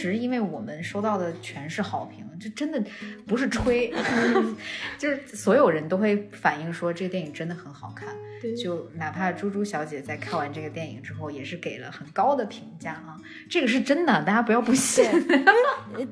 [0.00, 2.82] 实，因为我们收到的全是好评，这真的
[3.26, 3.92] 不是吹，
[4.98, 8.08] 就是所有人都会反映说这个电影真的很好看。
[8.56, 15.04] 就哪怕猪猪小姐在看完这个电影之后，也是给了很高的评价啊，这个是真的，大家不要不信。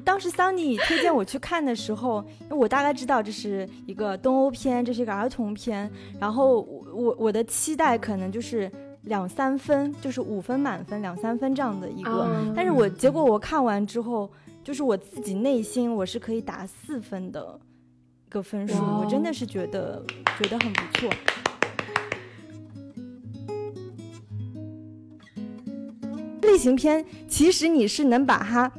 [0.04, 8.70] 当时桑尼推荐我去看的时候，我大概知道这是一个东欧片，这是一个儿童片，然后我我我的期待可能就是。
[9.08, 14.30] 两三分就是五分满分，两三分这样的一个，但是我结果我看完之后，
[14.62, 17.58] 就是我自己内心我是可以打四分的
[18.26, 20.04] 一个分数，我真的是觉得
[20.38, 21.10] 觉得很不错。
[26.42, 28.70] 类型片其实你是能把它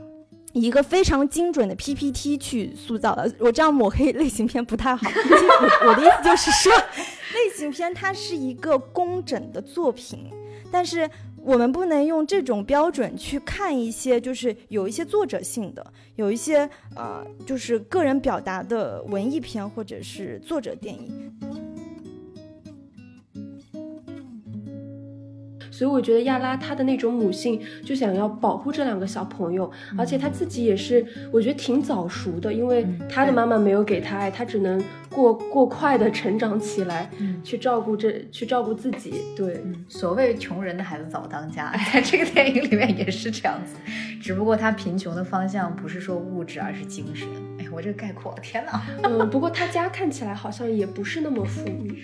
[0.54, 5.10] 一个非常精准的 PPT 去塑造的，我这样抹黑类型片不太好，
[5.88, 6.72] 我的意思就是说。
[7.34, 10.32] 类型片它是一个工整的作品，
[10.72, 21.34] 但是我们不能用这种标准去看一些就是有一些作者性的，有一些呃就是个人表达的文艺片或者是作者电影。
[25.80, 37.10] 所以我觉得亚拉他的那种母性就想要保护这两个小朋友，而且他自己也是我觉得挺早熟的，因为他的妈妈没有给他爱，他只能过过快的成长起来，
[37.46, 39.22] 去照顾这去照顾自己。
[39.38, 43.78] 对，所谓穷人的孩子早当家， 在这个电影里面也是这样子，
[44.22, 47.26] 只不过他贫穷的方向不是说物质，而是精神。
[47.58, 48.82] 哎，我这个概括，天哪！
[49.04, 52.04] 嗯，不过他家看起来好像也不是那么富裕。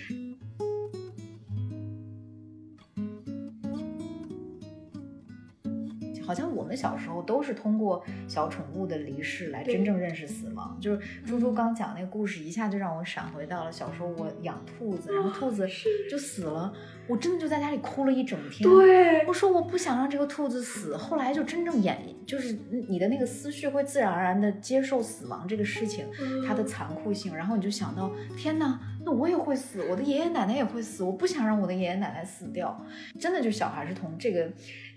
[6.76, 10.76] 们小时候都是通过小宠物的离世来真正认识死亡。
[10.78, 15.66] 就是猪猪刚讲那个故事，一下就让我闪回到了小时候，我养兔子，然后兔子
[16.10, 16.72] 就死了，
[17.08, 18.68] 我真的就在家里哭了一整天。
[18.68, 20.96] 对，我说我不想让这个兔子死。
[20.96, 26.04] 后来就真正演，就是你的那个思绪会自然而然的接受死亡这个事情，
[26.46, 32.84] 它的残酷性，然后你就想到，天哪，那我也会死，我的爷爷奶奶也会死，我不想让我的爷爷奶奶死掉。
[33.18, 34.50] 真的就小孩是从这个。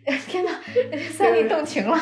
[0.28, 0.52] 天哪，
[1.12, 1.98] 三弟动情了！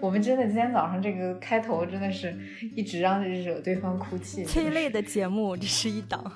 [0.00, 2.34] 我们真的今天早上这个开头真的是
[2.74, 6.32] 一直让惹对方哭泣，催泪的节目，这是一档。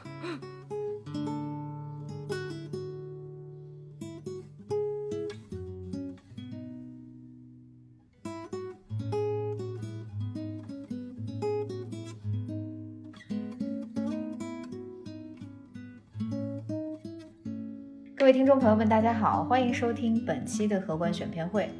[18.34, 21.70] 听众朋友们，大家好，欢迎收听本期的荷官选片会。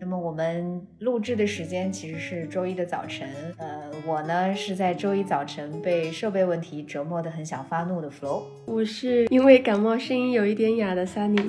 [0.00, 3.28] 那么我们录制的时间其实是周一的早晨。
[3.58, 8.42] 呃，我呢是在周一早晨被设备问题折磨的很想发怒的 Flo。
[8.66, 11.46] 我是因为感冒，声音有一点哑的 Sunny。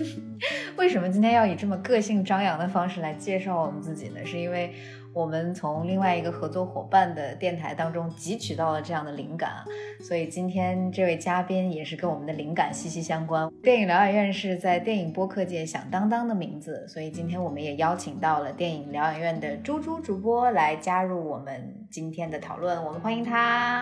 [0.78, 4.24] 为什么今天要以这么个性张扬的方式来介绍我们自己呢？
[4.24, 4.72] 是因为。
[5.14, 9.64] 我们从另外一个合作伙伴的电台当中汲取到了这样的灵感，
[10.02, 13.48] 所以今天这位嘉宾也是跟我们的灵感息息相关。
[13.62, 23.80] 电影疗养院是在电影播客界响当当的名字，所以今天我们也邀请到了电影疗养院的猪猪主播来加入我们今天的讨论，我们欢迎他。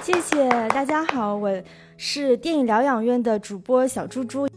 [0.00, 1.62] 谢谢大家好，我
[1.96, 4.48] 是电影疗养院的主播小猪猪。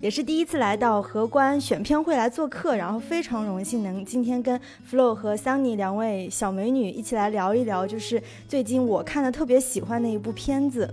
[0.00, 4.58] 也是第一次来到荷官选片会来做客，然后非常荣幸能今天跟
[4.90, 10.86] Flo 和 Sunny 两位小美女一起来聊一聊，就是最近我看的特别喜欢的一部片子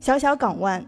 [0.04, 0.80] 《小小港湾》。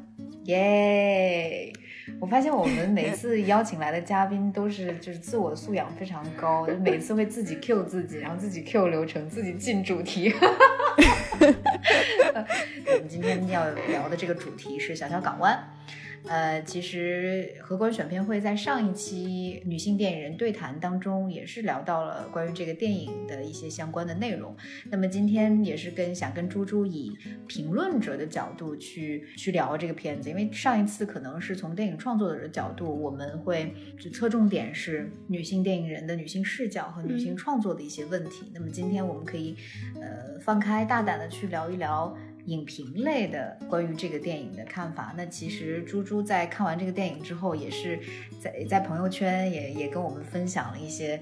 [0.44, 1.72] 耶！
[2.20, 10.32] 我发现我们每次邀请来的嘉宾都是就是自我素养非常高，就每次会自己 Q 自己，然后自己 Q 流程，自己进主题。
[11.40, 15.52] 我们今天要聊的这个主题是《小小港湾》。
[16.24, 24.56] 呃，其实荷官选片会在上一期女性电影人对谈当中也是聊到了关于这个电影的一些相关的内容。
[24.90, 27.16] 那么今天也是跟想跟猪猪以
[27.46, 38.50] 评论者的角度去去聊这个片子，因为上一次可能是从电影创作者的角度，我们会就侧重点是女性电影人的女性视角和女性创作的一些问题。
[38.52, 39.56] 那么今天我们可以
[39.94, 42.16] 呃放开大胆的去聊一聊。
[42.46, 45.14] 影评类的关于这个电影的看法。
[45.16, 47.98] 那其实猪猪在看完这个电影之后，也是
[48.40, 51.20] 在在朋友圈也也跟我们分享了一些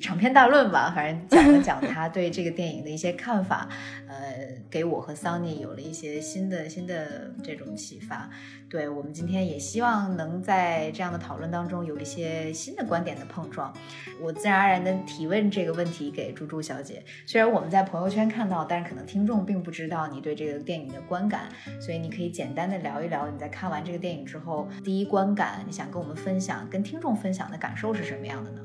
[0.00, 3.68] 长篇大论吧，反正讲了讲 他对这个电影的一些看法，
[4.08, 8.30] 呃，给我和桑尼有了一些新的新的这种启发。
[8.74, 13.72] 对我们今天也希望能在这样的讨论当中有一些新的观点的碰撞。
[14.20, 21.48] 我自然而然的提问这个问题给猪猪小姐，虽然我们在朋友圈看到，但是可能听众并不知道你对这个电影的观感，
[21.80, 28.60] 所以你可以简单的聊一聊你在看完这个电影之后第一观感，你想跟我们分享，跟听众分享的感受是什么样的呢？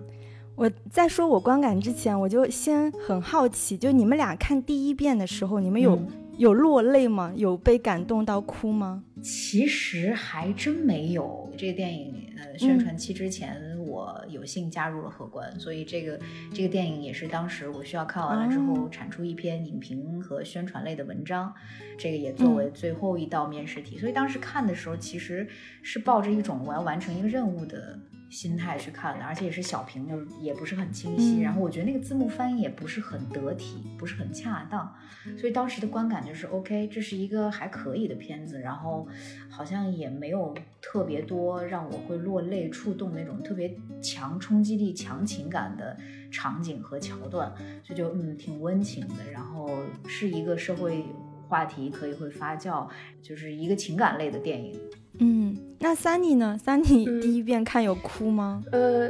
[0.56, 6.08] 我在说我观感之前，我就先很好奇，就你们俩看第一遍的时候，你们有、嗯
[6.40, 7.34] 有落泪吗？
[7.36, 9.04] 有被感动到哭吗？
[9.22, 11.52] 其实还真没有。
[11.58, 16.18] 这个电影呃宣传期之前，我有幸加入了荷官，所以这个
[16.54, 21.54] 这个电影也是当时我需要看完了之后产出一篇影评和宣传类的文章，
[21.98, 23.98] 这个也作为最后一道面试题。
[23.98, 25.46] 所以当时看的时候，其实
[25.84, 28.00] 是抱着一种我要完成一个任务的。
[28.30, 31.40] 心态去看的，而且也是小屏幕，也不是很清晰。
[31.40, 31.42] 嗯。
[31.42, 34.94] 然后我觉得那个字幕翻译也不是很得体，不是很恰当，
[35.38, 39.08] 所以当时的观感就是 OK，这是一个还可以的片子，然后
[39.50, 45.98] 好像也没有特别多让我会落泪触动那种特别强冲击力、强情感的
[46.32, 47.52] 场景和桥段，
[47.84, 49.70] 所以就嗯挺温情的，然后
[50.08, 51.06] 是一个社会
[51.48, 52.88] 话题可以会发酵，
[53.22, 54.80] 就是一个情感类的电影。
[55.20, 58.64] 嗯，那 Sunny 呢？Sunny 嗯第一遍看有哭吗？
[58.72, 59.10] 呃，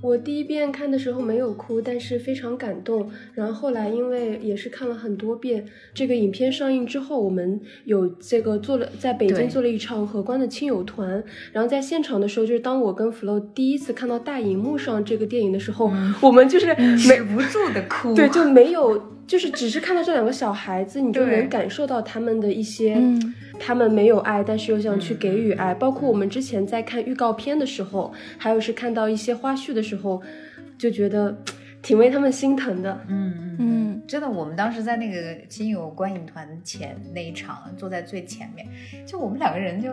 [0.00, 3.10] 我第一遍看的时候没有哭，但是非常感动。
[3.34, 11.24] 然后后来因为也是看了很多遍，这个影片上映之后，我们有这个做了在北京做了一场荷官的亲友团。
[11.52, 15.90] 然后在现场的时候，就是当我跟 Flo 第一次看到大荧幕上这个电影的时候，
[16.20, 19.13] 我们就是没止不住的哭，对就没有。
[19.26, 25.74] 就是只是看到这两个小孩子，你就能感受到他们的一些，嗯他们没有爱，但是又想去给予嗯爱。
[25.74, 30.22] 包括我们之前在看预告片的时候，还有是看到一些花絮的时候，
[30.76, 31.36] 就觉得
[31.80, 33.00] 挺为他们心疼的。
[33.08, 38.66] 嗯嗯嗯真的，我们当时在那个亲友观影团前那一场，坐在最前面，
[39.06, 39.90] 就我们两个人就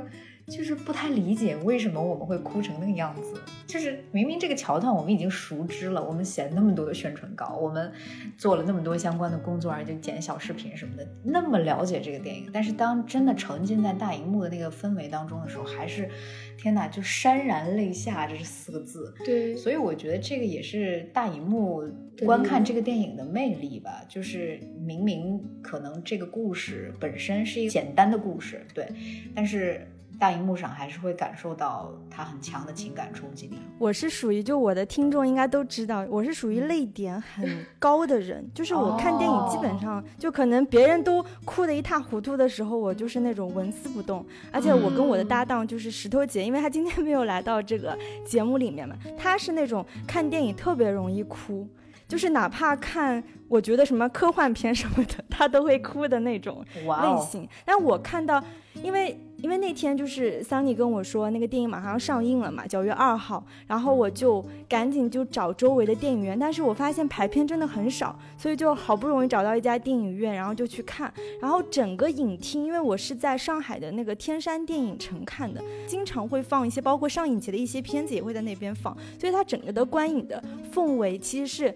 [0.51, 3.39] 就是不太理解为什么我们会哭成那个样子。
[3.65, 7.89] 就是明明这个桥段我们已经熟知了，我们写了那么多的宣传稿，我们
[8.37, 16.09] 做了那么多相关的工作，而且剪小视频什么的，那么了解这个电影，但是当真的沉浸在大荧幕的那个氛围当中的时候，还是
[16.57, 19.13] 天哪，就潸然泪下这是四个字。
[19.23, 21.81] 对，所以我觉得这个也是大荧幕
[22.25, 28.85] 观看这个电影的魅力吧，就是明明可能这个故事本身是一个简单的故事，对，
[29.33, 29.87] 但是
[30.21, 33.57] 大荧幕上还是会感受到它很强的情感冲击力。
[33.79, 44.23] 我是属于就我的听众应该都知道，我是属于泪点很高的人，就是我看电影基本上就可能别人都哭得一塌糊涂的时候，我就是那种纹丝不动。
[44.51, 51.67] 而且我跟我的搭档就是石头姐，因为她今天没有来到这个节目里面嘛，她是那种看电影特别容易哭。
[52.07, 57.47] 就是哪怕看，我觉得什么科幻片什么的，她都会哭的那种类型。
[57.63, 58.43] 但我看到，
[58.83, 71.11] 因为因为那天就是桑尼跟我说那个电影马上要上映了嘛，九月二号，然后我就赶紧就找周围的电影院，但是我发现排片真的很少，所以就好不容易找到一家电影院，然后就去看。
[71.41, 80.43] 然后整个影厅，因为我是在上海的那个天山电影城看的，经常会放一些包括上影节的一些片子也会在那边放，所以它整个的观影的
[80.73, 81.75] 氛围其实是。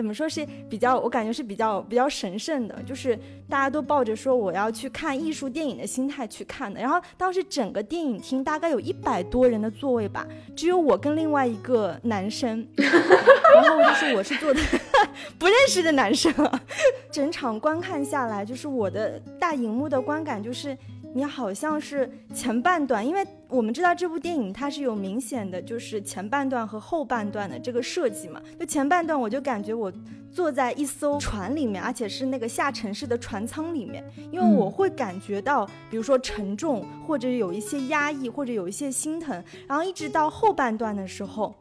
[0.00, 3.14] 怎么说是比较，我感觉是比较比较神圣的，就是
[3.50, 6.80] 大家都抱着说我要去看艺术电影的心态去看的。
[6.80, 14.60] 然后当时整个电影厅大概有一百多人的座位吧，只有我跟另外一个男生， 然后就是我是坐的
[15.38, 16.62] 不认识的男生啊。
[17.12, 20.74] 整场观看下来，就是我的大荧幕的观感就是。
[21.12, 28.40] 你好像是前半段，因为我们知道这部电影它是有明显的就是前半段和后半段的这个设计嘛。
[28.58, 29.92] 就前半段我就感觉我
[30.30, 39.42] 坐在一艘船里面，而且是那个下沉式的船舱里面，因为我会感觉到，比如说沉重，或者有一些压抑，或者有一些心疼。
[39.66, 41.54] 然后一直到后半段的时候。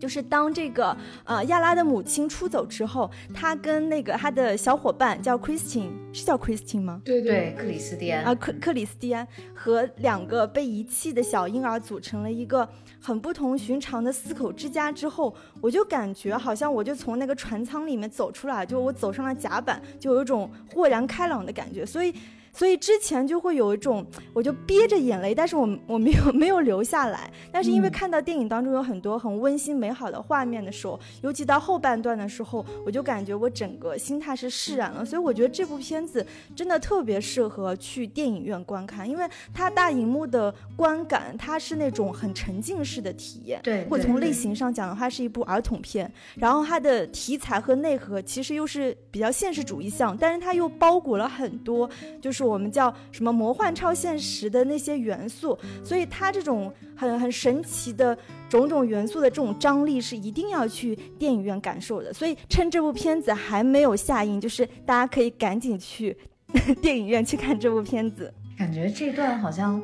[0.00, 7.02] 就是当这个呃亚拉的母亲出走之后，他跟那个他的小伙伴叫 Christine，是叫 Christine 吗？
[7.04, 12.66] 对对，克里斯蒂安啊，克克里斯蒂安和两个被遗弃的小婴儿组成了一个
[12.98, 21.84] 很不同寻常的四口之家之后，我就感觉好像我就从那个船舱里面走出来，就我走上了甲板，就有一种豁然开朗的感觉。
[21.84, 22.14] 所以
[22.52, 24.04] 所以之前就会有一种，
[24.34, 27.30] 我就憋着眼泪，但是我我没有没有流下来。
[27.52, 35.04] 但是因为看到电影当中有很多很温馨美好的画面的时候，尤其到后半段的时候，我就感觉我整个心态是释然了。
[35.04, 43.60] 所以我觉得这部片子真的特别适合去电影院观看，因为它大荧幕的观感，它是那种很沉浸式的体验。
[43.62, 51.88] 对，或从类型上讲的话，是一部儿童片，然后它的题材和内核其实又是比较现实主义向，但是它又包裹了很多，
[52.20, 58.16] 就是我们叫什么魔幻超现实的那些元素，所以它这种很很神奇的
[58.48, 62.12] 种种元素的这种张力是一定要去电影院感受的。
[62.12, 66.16] 所以趁这部片子还没有下映，就是大家可以赶紧去
[66.82, 68.32] 电影院去看这部片子。
[68.58, 69.82] 感觉这段好像。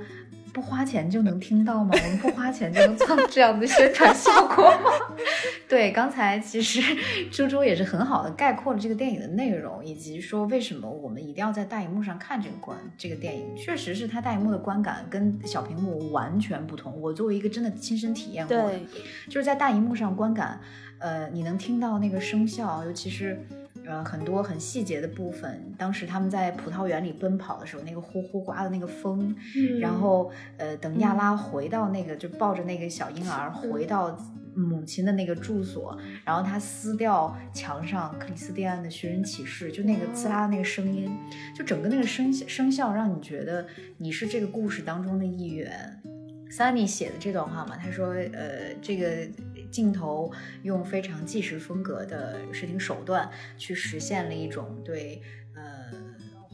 [0.56, 1.90] 不花钱就能听到吗？
[1.92, 4.90] 我们不花钱就能做这样的宣传效果吗？
[5.68, 6.80] 对，刚才其实
[7.30, 13.54] 猪猪也是很好的概括了这个电影的内容，以及说为什么我们一定要在大荧幕上看这个观这个电影。
[13.54, 16.98] 确实是它大荧幕的观感跟小屏幕完全不同。
[17.02, 18.72] 我作为一个真的亲身体验过，
[19.28, 20.58] 就是在大荧幕上观感，
[21.00, 23.46] 呃，你能听到那个声效，尤其是。
[23.86, 29.34] 呃，很多很细节的部分，当时他们在葡萄园里奔跑的时候，那个呼呼刮的那个风，
[29.80, 34.18] 然后呃，等亚拉回到那个就抱着那个小婴儿回到
[34.56, 41.08] 母亲的那个住所，然后他撕掉墙上克里斯蒂安的寻人启事，就那个刺啦的那个声音，
[41.54, 43.66] 就整个那个声声效让你觉得
[43.98, 46.02] 你是这个故事当中的一员。
[46.50, 49.28] Sunny 写的这段话嘛，他说，呃，这个。
[49.70, 50.30] 镜头
[50.62, 55.22] 用非常纪实风格的视听手段，去实现了一种对
[55.54, 55.92] 呃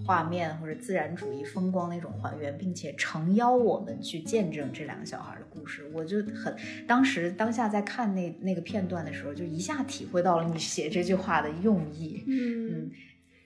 [0.04, 5.88] 画面或者自然主义风光的一种还原，并且诚邀我们去见证这两个小孩的故事。
[5.92, 12.24] 我就很当时当下在看那那个片段的时候，就一下体会到了你写这句话的用意。
[12.26, 12.90] 嗯。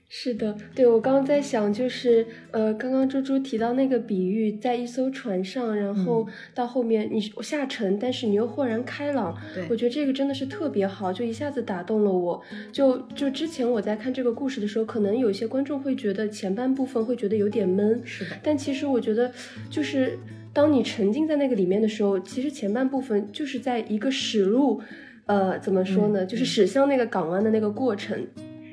[0.09, 9.35] 是的，对我刚刚在想，就是呃，刚刚猪猪提到那个比喻，在一艘船上，然后到后面你下沉，但是你又豁然开朗。
[9.69, 12.41] 我觉得这个真的是特别好，就一下子打动了我。
[12.71, 18.31] 就就之前我在看这个故事的时候，可能有些观众会觉得前半部分会觉得有点闷，是的。
[18.41, 19.29] 但其实我觉得，
[19.69, 20.17] 就是
[20.53, 24.81] 当你沉浸在那个里面的时候，其实前半部分就是在一个驶入，
[25.25, 28.25] 呃，怎么说呢，就是驶向那个港湾的那个过程。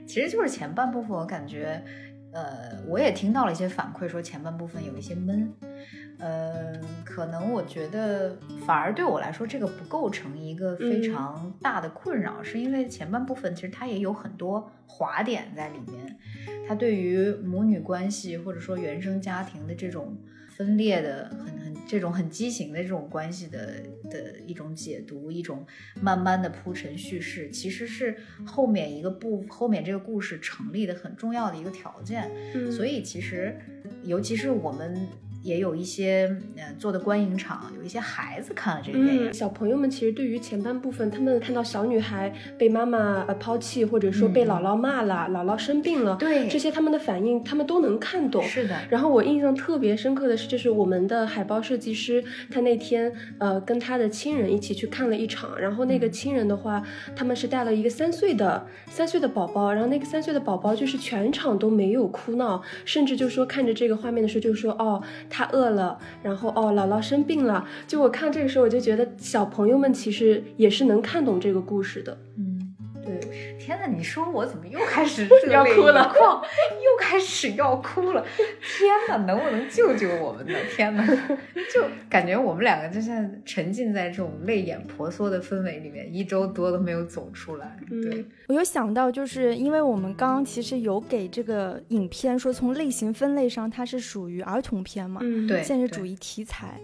[0.07, 1.83] 其实就是前半部分，我感觉，
[2.33, 5.53] 呃，我也听到了一些反馈，说前半部分有一些闷，
[6.19, 16.17] 呃，可能我觉得反而对我来说，这个不构成一个非常大的困扰，是因为前半部分其实它也有很多滑点在里面，
[16.69, 20.17] 它对于母女关系或者说原生家庭的这种。
[20.57, 25.67] 分裂的很很这种很畸形的这种关系的的一种解读，一种
[26.00, 32.31] 慢慢的铺陈叙事，其实是后面一个部后面这个故事成立的很重要的一个条件。
[32.71, 33.59] 所以其实，
[34.03, 35.09] 尤其是我们。
[35.45, 39.33] 也有一些呃做的观影场，有一些孩子看了这个电影。
[39.33, 48.43] 小朋友们其实对于前半部分，他们看到小女孩被妈妈呃抛弃，或者说被姥姥骂了，姥姥生病了，对这些他们的反应，他们都能看懂。
[48.43, 48.75] 是的。
[48.89, 56.83] 然后我印象特别深刻的是，就是我们的海报设计师，他那天呃跟他的亲人一起去看了一场，然后那个亲人的话，
[57.15, 65.03] 他们是带了一个三岁的三岁的宝宝，然后那个三岁的宝宝就是全场都没有哭闹，甚至就说看着这个画面的时候就说哦。
[65.37, 67.67] 他饿了，然后哦，姥姥生病了。
[67.88, 72.17] 就我看这个时候，我就觉得小朋友们其实也是能看懂这个故事的。
[72.38, 72.54] 嗯，
[73.64, 76.12] 天哪，你说我怎么又 开始要哭了？
[76.14, 78.23] 又开始要哭了！
[78.61, 80.52] 天哪，能不能救救我们呢？
[80.76, 81.06] 天哪，
[81.73, 87.75] 就感觉我们两个就像沉浸在这种泪眼婆娑的氛围里面，一周多都没有走出来。
[87.88, 96.78] 对我有想到，就是因为我们刚刚其实有给这个影片说，从类型分类上它是属于儿童片嘛，嗯，对，现实主义题材。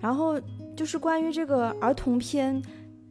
[0.00, 0.40] 然后
[0.76, 2.62] 就是关于这个儿童片。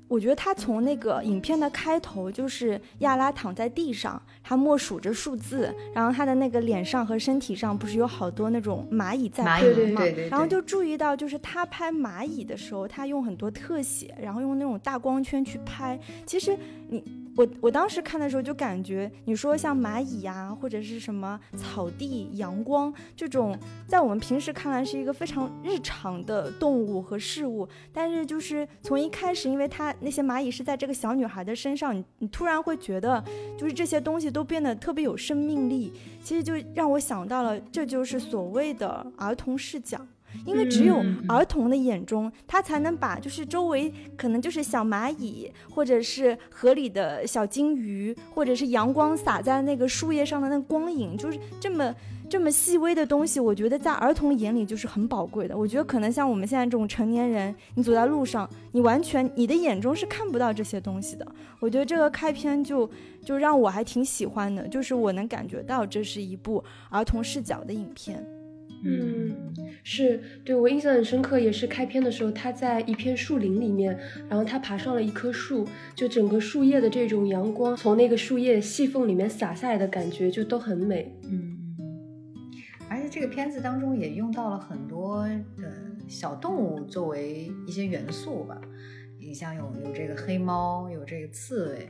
[0.10, 9.62] 我觉得他从那个影片的开头，就是亚拉躺在地上，他默数着数字，然后他的那个脸上和身体上不是有好多那种蚂蚁在爬吗？
[9.62, 10.28] 对对对。
[10.28, 15.98] 然后就注意到，就是他拍蚂蚁的时候，他用很多特写，然后用那种大光圈去拍。
[16.26, 16.58] 其实
[16.90, 17.04] 你。
[17.40, 33.24] 我我当时看的时候就感觉，你说像蚂蚁呀，或者是什么草地、阳光这种，在我们平时看来是一个非常日常的动物和事物，但是就是从一开始，因为它那些蚂蚁是在这个小女孩的身上，你你突然会觉得，
[33.58, 35.94] 就是这些东西都变得特别有生命力。
[36.22, 39.98] 其实就让我想到了，这就是所谓的儿童视角。
[40.46, 51.94] 因为只有儿童的眼中，他才能把就是周围可能就是小蚂蚁，或者是河里的小金鱼，或者是阳光洒在那个树叶上的那光影，就是这么。
[52.30, 55.58] 这么细微的东西，我觉得在儿童眼里就是很宝贵的。
[55.58, 61.26] 我觉得可能像我们现在这种成年人，你走在路上，你完全你的眼中是看不到这些东西的。
[61.60, 62.88] 我觉得这个开篇就
[63.26, 68.24] 就让我还挺喜欢的，就是我能感觉到这是一部儿童视角的影片。
[68.84, 73.98] 嗯，是对我印象很深刻，也是开篇的时候，他在一片树林里面，
[74.30, 81.14] 然后他爬上了一棵树，就整个树叶的这种阳光从那个树叶细缝里面洒下来的感觉，就都很美。
[81.30, 81.58] 嗯，
[82.90, 85.18] 而且这个片子当中也用到了很多
[85.58, 85.66] 呃
[86.08, 88.60] 小动物作为一些元素吧，
[89.20, 91.90] 你像有有这个黑猫，有这个刺猬，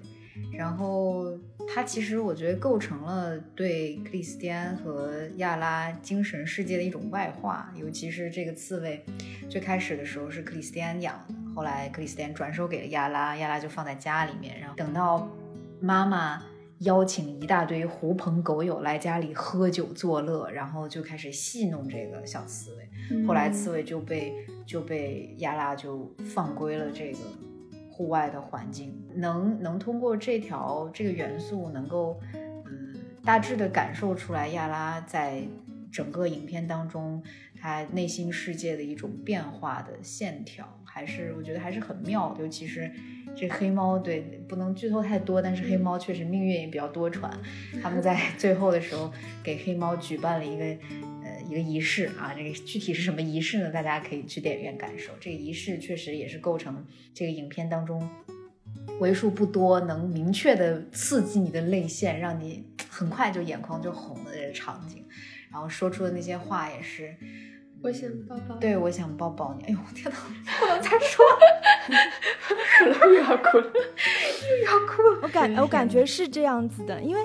[0.52, 9.04] 然后它其实我觉得构成了对克里斯蒂安和亚拉精神世界的一种外化，尤其是这个刺猬，
[9.50, 15.30] 最开始的时候是克里斯蒂安养的，后来克里斯蒂安转手给了亚拉，亚拉就放在家里面，然后等到
[15.80, 16.44] 妈妈。
[16.84, 23.26] 邀请一大堆狐朋狗友来家里喝酒作乐，然后就开始戏弄这个小刺猬。
[23.26, 24.34] 后来刺猬就被
[24.66, 27.20] 就被亚拉就放归了这个
[28.00, 32.18] 户外的环境，能能通过这条这个元素，能够
[32.66, 35.44] 嗯大致的感受出来亚拉在
[35.92, 37.22] 整个影片当中
[37.60, 42.90] 他内心世界的一种变化的线条，还是我觉得还是很妙，尤其是。
[43.36, 47.30] 这黑猫对不能剧透太多，但是黑猫确实命运也比较多舛。
[47.82, 49.14] 他们在 最后的时候
[49.44, 50.66] 给黑猫举办了一个
[51.50, 53.72] 一个仪式啊，这个具体是什么仪式呢？
[53.72, 55.12] 大家可以去电影院感受。
[55.20, 58.08] 这个仪式确实也是构成这个影片当中
[59.00, 65.04] 为数不多能明确的刺激你的泪腺，让你很快就眼眶就红的这个场景。
[65.52, 67.16] 然后说出的那些话也是。
[67.82, 69.64] 我想抱抱，对，我想抱抱你。
[69.64, 70.18] 哎呦，我天哪，
[70.60, 75.20] 不能再说了， 又要哭了， 又要哭了。
[75.24, 77.22] 我感我感觉是这样子的，因为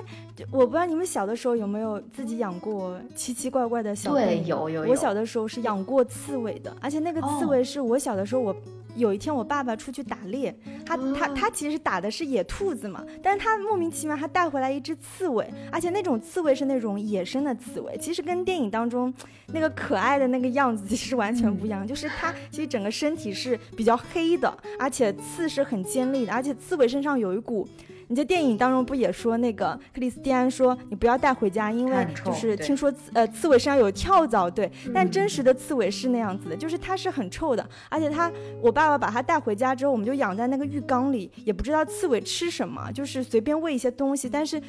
[0.51, 4.25] 我不知道你们小的时候有没有自己养过奇奇怪怪的小动物。
[4.25, 4.91] 对，有有有。
[4.91, 8.55] 我小的时候是养过刺猬的，而且那个刺猬是我小的时候我。
[8.97, 19.13] 有一天，我爸爸出去打猎，他他他其实打的是野兔子嘛，但是他莫名其妙他带回来一只刺猬，而且那种刺猬是那种野生的刺猬，其实跟电影当中
[19.47, 27.67] 那个可爱的那个样子其实完全不一样，就是它其实整个身体是比较黑的，而且刺是很尖利的，而且刺猬身上有一股。
[28.07, 44.61] 你在电影当中不也说那个克里斯蒂安说你不要带回家，因为就是听说刺呃刺猬身上有跳蚤，对，但真实的刺猬是那样子的，就是它是很臭的，而且它我爸爸把它带回家之后，我们就养在那个浴缸里，也不知道刺猬吃什么，就是随便喂一些东西，但是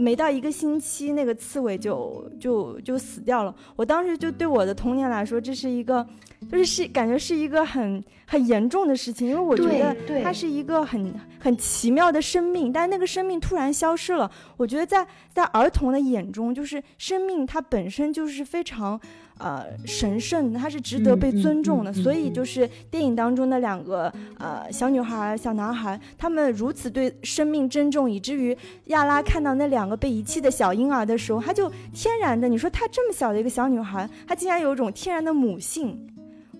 [0.00, 3.54] 没到一个星期，那个刺猬就就就死掉了。
[3.76, 6.06] 我当时就对我的童年来说，这是一个。
[6.50, 14.30] 就是是感觉是一个很很严重的事情，因为我觉得它是一个很很奇妙的生命，但是那个生命突然消失了。
[14.56, 18.98] 我觉得在在儿童的眼中，就是生命它本身就是非常
[19.40, 21.92] 呃神圣，它是值得被尊重的。
[21.92, 36.06] 所以就是电影当中的两个呃小女孩、小男孩，他们如此对生命珍重，以至于亚拉看到那两个被遗弃的小婴儿的时候，他就天然的，你说她这么小的一个小女孩，她竟然有一种天然的母性。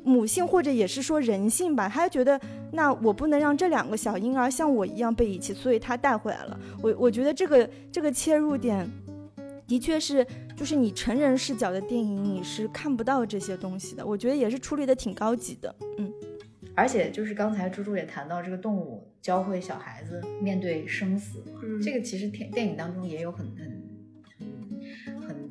[0.03, 2.41] 母性或者也是说人性吧，他觉得
[2.73, 6.59] 那我不能让这两个小婴儿像我一样被遗弃，所以他带回来了。
[6.81, 8.91] 我我觉得这个这个切入点，
[9.71, 14.05] 的确是就是你成人视角的电影你是看不到这些东西的。
[14.05, 16.13] 我觉得也是处理的挺高级的，嗯。
[16.75, 21.45] 而且就是刚才猪猪也谈到这个动物教会小孩子面对生死，
[21.81, 23.81] 这个其实电电影当中也有很很。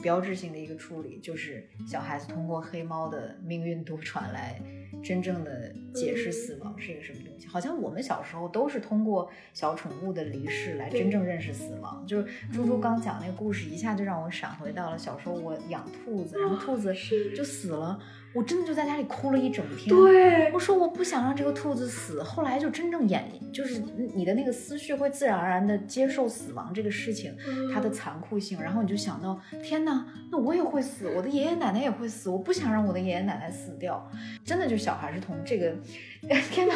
[0.02, 4.58] 标志性的一个处理，就是小孩子通过黑猫的命运 多舛来
[5.04, 7.48] 真正的解释死亡是一个什么东西。
[7.48, 12.06] 好像我们小时候都是通过小宠物的离世来真正认识死亡。
[12.06, 16.94] 就是猪猪刚讲那个故事，一下就让我闪回到了小时候，我养兔子，然后兔子
[17.36, 18.00] 就死了。
[18.34, 19.90] 我真的就在家里哭了一整天。
[19.90, 22.22] 对，我说我不想让这个兔子死。
[22.22, 23.82] 后来就真正演，就是
[24.14, 27.36] 你的那个思绪会自然而然的接受死亡这个事情，
[27.74, 28.62] 它的残酷性。
[28.62, 34.10] 然后你就想到，天哪，那我也会死，我的爷爷奶奶也会死，我不想让我的爷爷奶奶死掉。
[34.46, 35.74] 真的，就小孩是从这个，
[36.52, 36.76] 天哪，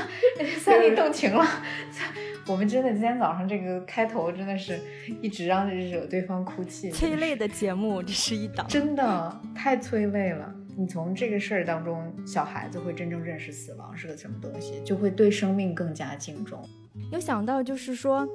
[0.58, 1.46] 三弟动情了。
[2.48, 4.78] 我们真的今天早上这个开头真的是
[5.22, 10.54] 一直让惹对方哭泣，催泪的节目，这是一档，真的太催泪了。
[10.76, 16.68] 你从这个事儿当中，小孩子会真正认识死亡是个什么东西，就会对生命更加敬重。
[17.12, 18.28] 有想到就是说，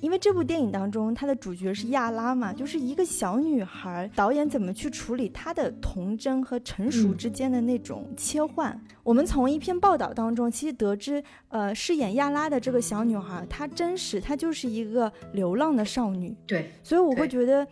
[0.00, 4.10] 因为这部电影当中，它的主角是亚拉嘛，就是一个小女孩。
[4.14, 8.80] 导演怎么去处理她的童真和成熟之间的那种切换？
[9.02, 16.36] 我们从一篇报道当中，其实得知，呃，饰演亚拉的这个小女孩，她真实，她就是一个流浪的少女。
[16.46, 17.66] 对，所以我会觉得，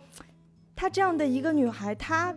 [0.75, 2.33] 她这样的一个女孩，她。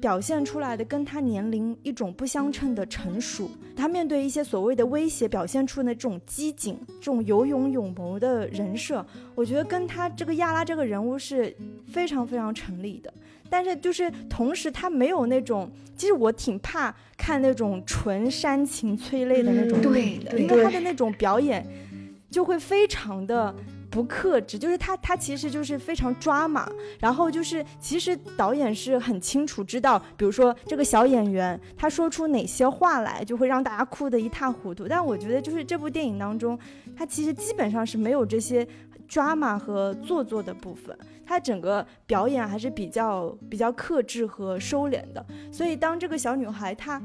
[0.00, 11.54] 表现出来的跟他年龄一种不相称的成熟，他面对一些所谓的威胁，表现出的这种机警、这种有勇有谋的人设，我觉得跟他这个亚拉这个人物是
[11.86, 13.12] 非常非常成立的。
[13.50, 21.66] 但是就是同时他没有那种，其实我挺怕看那种纯煽情催泪的那种对的，因为他的那种表演
[22.30, 23.54] 就会非常的。
[23.90, 26.70] 不克制，就是他，他其实就是非常抓马，
[27.00, 34.86] 然后就是其实导演是很清楚知道，比如说这个小演员他说出哪些话来，就会让大家哭得一塌糊涂。
[34.86, 36.58] 但我觉得就是这部电影当中，
[36.96, 38.66] 他其实基本上是没有这些
[39.06, 45.24] 抓马和做作的部分，他整个表演还是比较比较克制和收敛的。
[45.50, 47.00] 所以当这个小女孩她，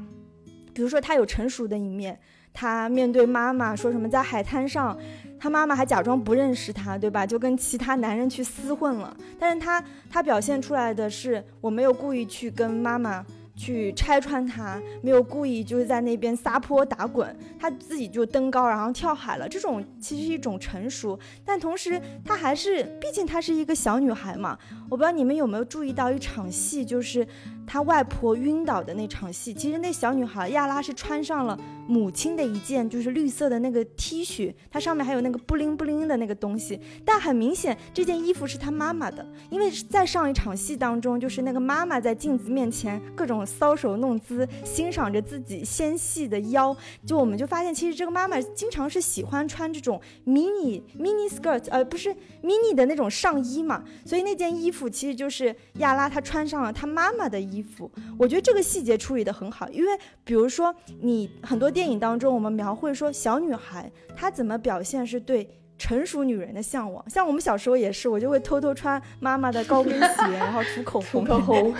[0.74, 2.20] 比如说她有成熟的一面。
[2.56, 4.96] 她面对妈妈说什么，在海滩上，
[5.44, 7.26] 他妈妈还假装不认识他，对吧？
[7.26, 9.14] 就跟其他男人去厮混了。
[9.38, 13.22] 但是他他表现出来的是，我没有故意去跟妈妈。
[13.56, 19.48] 去拆穿他，没有故意就是在那边撒泼打滚，他自己就登高然后跳海了。
[19.48, 24.58] 这种其实是一种成熟，但同时他还是，毕竟她是一个小女孩嘛。
[24.90, 27.26] 我不知道你们有没有注意到一场戏，就是
[27.66, 29.54] 她外婆晕倒的那场戏。
[29.54, 36.80] 其实那小女孩亚拉是穿上了母亲的一件就是绿色的那个 T 恤，它上面还有那个布灵布灵的那个东西。
[37.04, 43.43] 但很明显这件衣服是她妈妈的，因为在上一场戏当中，就是那个妈妈在镜子面前各种。
[43.44, 46.76] 搔首弄姿，欣赏着自己纤细的腰，
[47.06, 53.84] 就我们就发现，其实这个妈妈经常是喜欢穿这种 mini mini skirt，呃，不是 mini 的那种上衣嘛。
[54.04, 57.90] 所以那件衣服其实就是亚拉她穿上了她妈妈的衣服。
[58.18, 65.48] 我觉得这个细节处理的很好，因为比如说你很多电影当中，我们描绘说小女孩她怎么表现是对。
[65.84, 71.74] 成熟女人的向往，像我们小时候也是，我就会偷偷穿妈妈的高跟鞋， 然后涂口红、口红、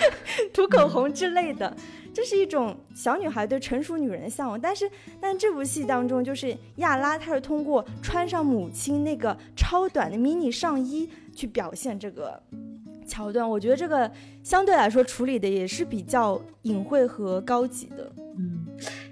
[0.52, 1.74] 涂口红之类的，
[2.12, 4.60] 这是一种小女孩对成熟女人的向往。
[4.60, 12.38] 但是，但这部戏当中，就是亚拉，她是通过穿上母亲那个超短的迷你上衣去表现这个
[13.06, 13.48] 桥段。
[13.48, 14.10] 我觉得这个
[14.42, 18.12] 相对来说处理的也是比较隐晦和高级的。
[18.36, 18.66] 嗯。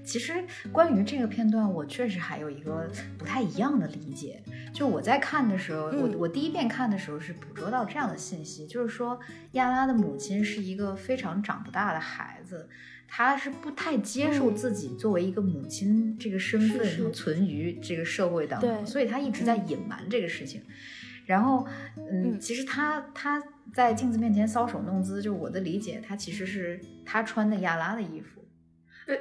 [0.05, 4.43] 其实关于这个片段，我确实还有一个不太一样的理解。
[4.73, 9.19] 就我在看的时候，我我第一遍看的时候是捕捉到这样的信息，就是说
[9.53, 12.69] 亚拉的母亲是一个非常长不大的孩子，
[13.07, 20.63] 她是不太接受自己作为一个母亲这个身份存于这个社会当中，所以她一直在隐瞒这个事情。
[21.25, 21.65] 然后，
[21.97, 23.41] 嗯，其实她她
[23.73, 28.41] 在镜子面前搔首弄姿，就我的理解，她其实是她穿的亚拉的衣服。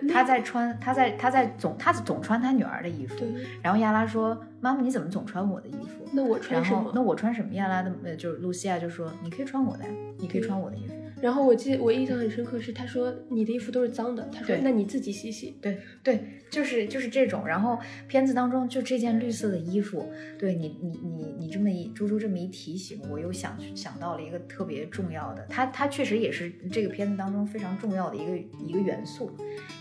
[0.08, 3.26] 他在穿，他在他在总，他总穿他女儿的衣服。
[3.64, 6.08] 然后亚拉说：“妈妈，你怎么总穿我的衣服？
[6.14, 6.92] 那我穿什么？
[6.94, 9.86] 那我穿什么？”亚拉的，呃，就是露西亚就说：“你可以穿我的，
[10.20, 15.56] 你可以穿我的衣服。”然后我记，我印象很深刻是，他说你的衣服都是脏的，他说那你自己洗洗。
[15.62, 17.46] 对对，就是就是这种。
[17.46, 29.32] 然后片子当中就这件绿色的衣服，对你你你你这么一猪猪这么一提醒，我又想想到了一个特别重要的，它它确实也是这个片子当中非常重要的一个一个元素，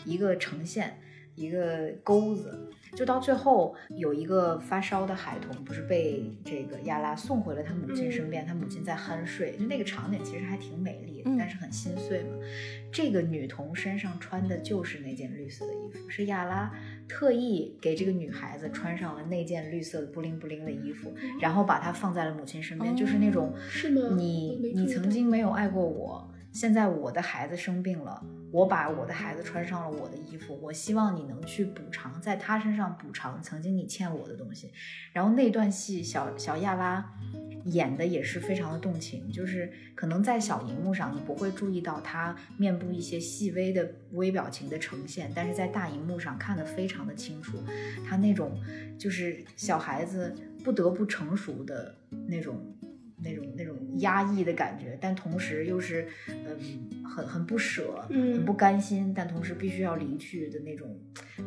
[0.04, 0.98] 一个呈现，
[1.40, 2.70] 一个钩子。
[2.96, 12.30] 就到最后，有一个发烧的孩童，不是被这个亚拉送回了他母亲身边，他母亲在酣睡，就那个场景其实还挺美丽的，但是很心碎嘛。
[12.90, 16.72] 这个女童身上穿的就是那件绿色的衣服，是亚拉
[17.08, 24.16] 特意给这个女孩子穿上了那件绿色的布灵布灵的衣服，然后把她放在了母亲身边，就是那种，是吗？
[24.16, 26.28] 你你曾经没有爱过我。
[26.52, 34.72] 现在我的孩子生病了，我把我的孩子穿上了我的衣服，我希望你能去补偿，在他身上补偿曾经你欠我的东西。
[35.12, 37.08] 然后那段戏，小小亚拉
[37.66, 47.58] 演的也是非常的动情，就是可能在小荧幕上你不会注意到他面部一些细微的微表情的呈现，但是在大荧幕上看得非常的清楚，
[48.08, 48.60] 他那种
[48.98, 50.34] 就是小孩子
[50.64, 51.94] 不得不成熟的
[52.26, 52.60] 那种。
[53.22, 60.98] 那种那种压抑的感觉，但同时又是，嗯，很很不舍，很不甘心，但同时必须要离去的那种，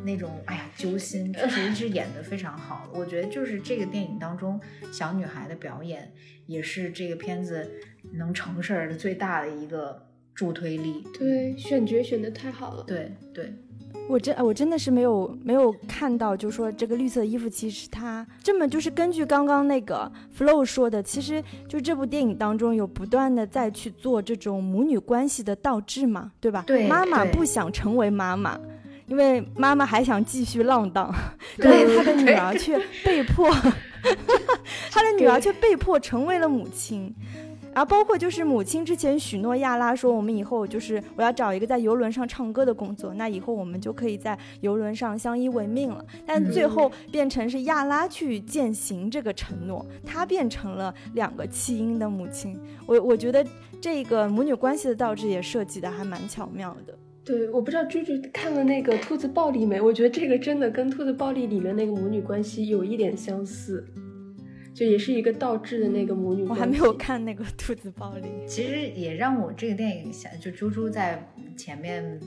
[0.05, 2.89] 那种，哎呀，揪心，确实是演的非常好。
[2.93, 4.59] 我觉得就是这个电影当中
[4.91, 6.13] 小女孩的表演，
[6.45, 7.71] 也是这个片子
[8.13, 11.03] 能成事儿的最大的一个助推力。
[11.17, 12.83] 对，选角选的太好了。
[12.85, 13.53] 对对，
[14.09, 26.63] 我真我真的是没有没有看到，就说这个绿色衣服其实它这么就是根据刚刚那个 Flow 说的，其实就这部电影当中有不断的在去做这种母女关系的倒置嘛，对吧？
[26.67, 28.59] 对对妈妈不想成为妈妈。
[29.05, 31.13] 因为妈妈还想继续浪荡，
[31.57, 33.49] 对但是她的女儿 却被迫，
[34.89, 37.13] 她的女儿却被迫成为了母亲。
[37.73, 46.05] 然后包括就是母亲之前许诺亚拉说，我们以后就是我要找一个在游轮上唱歌的工作，那以后我们就可以在游轮上相依为命了。
[46.25, 52.59] 但最后变成是亚拉去践行这个承诺，她变成了两个弃婴的母亲。
[52.85, 53.45] 我我觉得
[53.81, 56.93] 这个母女关系的倒置也设计的还蛮巧妙的。
[57.25, 59.79] 对，我不知道猪猪看了那个《兔子暴力》没？
[59.79, 63.87] 我觉得这个真的跟《兔子暴力》里面那个母女关系有一点相似，
[64.73, 66.43] 就也是一个倒置的那个母女。
[66.43, 72.19] 我还没有看那个《兔子暴力》， 其实也让我这个电影想，就猪猪在前面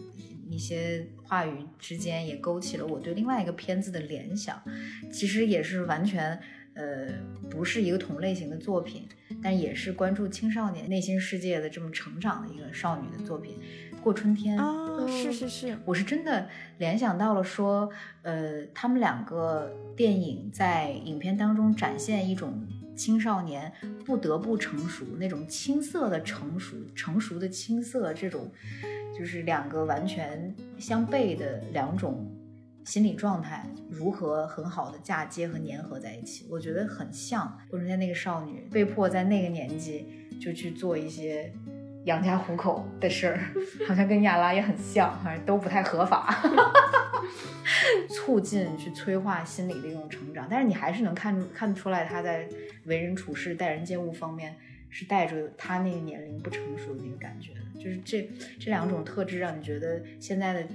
[0.49, 4.63] 一些话语之间也勾起了我对另外一个片子的联想。
[5.11, 6.39] 其实也是完全
[6.75, 7.09] 呃
[7.51, 9.09] 不是一个同类型的作品，
[9.43, 13.59] 但也是关注青少年内心世界的这么成长的一个少女的作品。
[14.07, 17.91] 过春天啊，是是是，我是真的联想到了说，
[18.23, 22.65] 呃，他们两个电影在影片当中展现一种
[22.95, 23.73] 青少年
[24.05, 28.49] 不得不成熟那种青涩的成熟，成熟的青涩，这种
[29.19, 32.33] 就是两个完全相悖的两种
[32.85, 40.07] 心理状态如何很好的嫁接和粘合在一起，我觉得很像过春天那个少女被迫在那个年纪
[40.41, 41.53] 就去做一些。
[42.07, 43.39] 养家糊口的事儿，
[43.87, 46.35] 好像跟亚拉也很像，反正都不太合法。
[48.09, 52.49] 促进去催化心理的一种成长，但是你还是能看出看得出来，他在
[52.85, 54.57] 为人处事、待人接物方面
[54.89, 57.61] 是带着他那个年龄不成熟的那个感觉的。
[57.75, 60.67] 就是这这两种特质，让你觉得现在的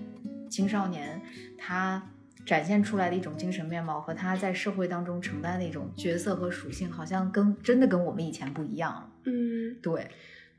[0.49, 1.21] 青少年
[1.57, 2.01] 他
[2.45, 9.09] 展现出来的一种精神面貌和他在社会当中承担的一种角色和属性，好像跟真的跟我们以前不一样了。
[9.25, 10.07] 嗯，对。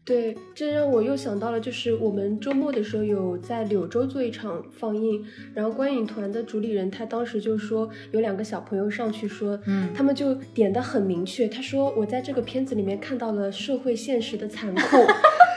[0.04, 14.80] 对，这让我又想到了，就是我们周末的时候有在柳州做一场放映，然后观影团的主理人他当时就说有两个小朋友上去说，嗯，他们就点的很明确，他说我在这个片子里面看到了社会现实的残酷，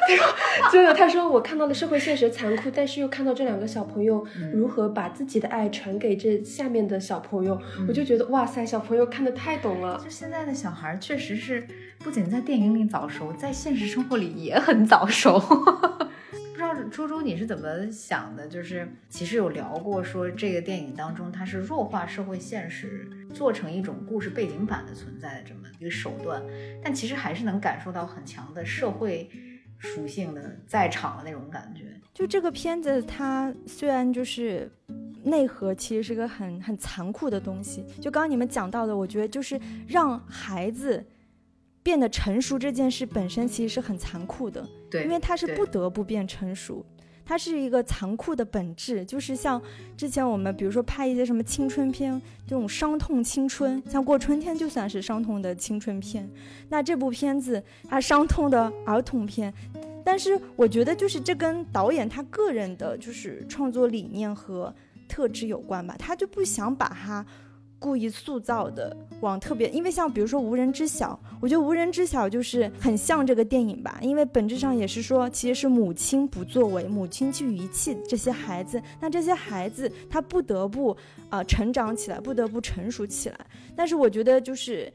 [0.08, 11.66] 他说真的，他说我看到了社会现实残酷，但是又看到这两个小朋友如何把自己的爱传给这下面的小朋友，我就觉得哇塞，小朋友看的太懂了，就现在的小孩确实是
[12.06, 14.36] 不仅在电影里早熟，在现实生活里。
[14.36, 15.40] 也很早熟，
[16.30, 18.48] 不知道猪猪你是怎么想的？
[18.48, 26.40] 就是其实有聊过，说这个电影当中它是弱化社会现实，做成一种故事背景板的存在的这么一个手段，
[26.84, 29.28] 但其实还是能感受到很强的社会
[29.80, 31.86] 属性的在场的那种感觉。
[32.14, 34.72] 就这个片子，它虽然就是
[35.24, 41.04] 内核其实是个很很残酷的东西，就刚刚你们讲到的，我觉得就是让孩子。
[41.86, 46.84] 变得成熟这件事本身其实是很残酷的，对，因为它是不得不变成熟，
[47.24, 49.06] 它是一个残酷的本质。
[49.06, 49.62] 就是像
[49.96, 56.28] 之前我们比如说拍一些什么青春片，这种伤痛青春，像过春天就算是伤痛的青春片。
[56.70, 59.54] 那这部片子它伤痛的儿童片，
[60.04, 64.74] 但是我觉得就是这跟导演他个人的就是创作理念和
[65.08, 67.24] 特质有关吧，他就不想把它。
[67.86, 80.98] 故意塑造的往特别，因为像比如说无人知晓，我觉得无人知晓就是很像这个电影吧，因为本质上也是说，其实是母亲不作为，母亲去遗弃这些孩子，那这些孩子他不得不
[81.30, 83.38] 呃成长起来，不得不成熟起来。
[83.76, 84.92] 但是我觉得就是，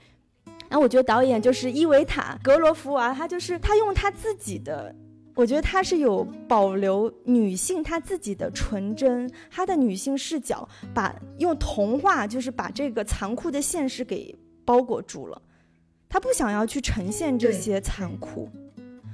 [0.68, 4.92] 那我觉得导演就是伊维塔格罗夫娃，他就是他用他自己的。
[5.40, 15.40] 我觉得她是有保留女性她自己的纯真，她的女性视角，把用童话就是把这个残酷的现实给包裹住了，
[16.11, 18.50] 她不想要去呈现这些残酷。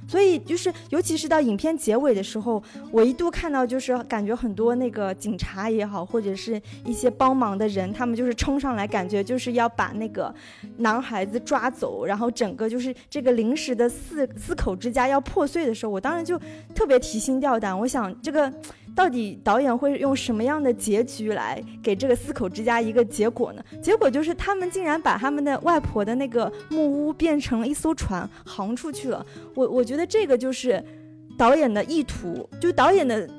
[0.07, 10.33] 所以就是，尤其是到影片结尾的时候，我一度看到就是感觉很多那个警察也好，或者是一些帮忙的人，他们就是冲上来，感觉就是要把那个
[10.77, 16.39] 男孩子抓走，然后整个就是这个临时的四四口之家要破碎的时候，我当时就
[16.73, 18.51] 特别提心吊胆，我想这个。
[18.97, 23.63] 到底导演会用什么样的结局来给这个四口之家一个结果呢？
[23.79, 29.23] 结果就是他们竟然把他们的外婆的那个木屋变成了一艘船，航出去了。
[29.53, 30.83] 我我觉得这个就是
[31.37, 33.29] 导演的意图，就导演的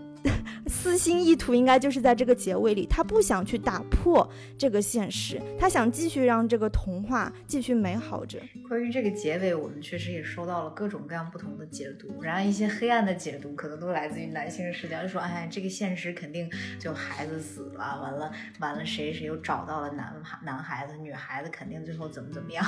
[0.69, 4.29] 私心意图应该就是在这个结尾里，他不想去打破
[4.59, 8.39] 这个现实，他想继续让这个童话继续美好着。
[8.69, 22.65] 关于这个结尾，我们确实也收到了各种各样不同的解读，然后一些黑暗的解读可能都来自于男性视角，就说，哎，这个现实肯定就孩子死了，完了完了，谁谁又找到了男孩男孩子，女孩子肯定最后怎么怎么样，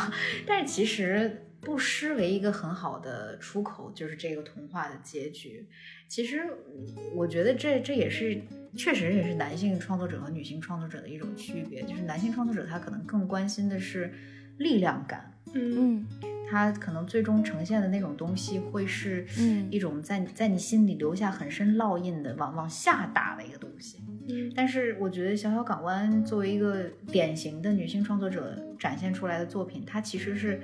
[0.47, 1.47] 但是其实。
[1.63, 5.69] 不失为一个很好的出口，就是这个童话的结局。
[6.11, 6.43] 其实，
[7.15, 8.43] 我觉得这这也是
[8.77, 11.83] 确实也是男性创作者和女性创作者的一种区别。
[11.83, 14.13] 就是男性创作者他可能更关心的是
[14.59, 16.05] 力量感，嗯，
[16.51, 19.25] 他可能最终呈现的那种东西会是
[19.71, 24.01] 一种在在你心里留下很深烙印的往往下打的一个东西。
[24.57, 30.61] 但是我觉得《小小港湾》作为一个典型的女性创作者展现出来的作品，它其实是。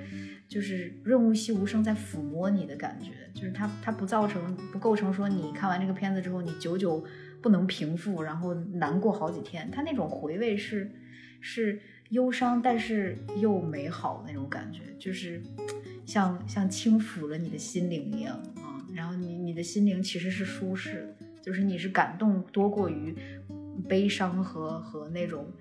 [0.47, 7.03] 就是润物细无声在抚摸你的感觉，就是它它不造成不构成说你看完这个片子之后你久久
[7.41, 9.69] 不能平复，然后难过好几天。
[9.71, 10.89] 它那种回味是
[11.41, 11.79] 是
[12.09, 15.41] 忧伤，但是又美好那种感觉，就是
[16.05, 18.81] 像像轻抚了你的心灵一样啊。
[18.95, 23.13] 然后你你的心灵其实是舒适的，就是你是感动多过于
[23.87, 25.51] 悲伤和和那种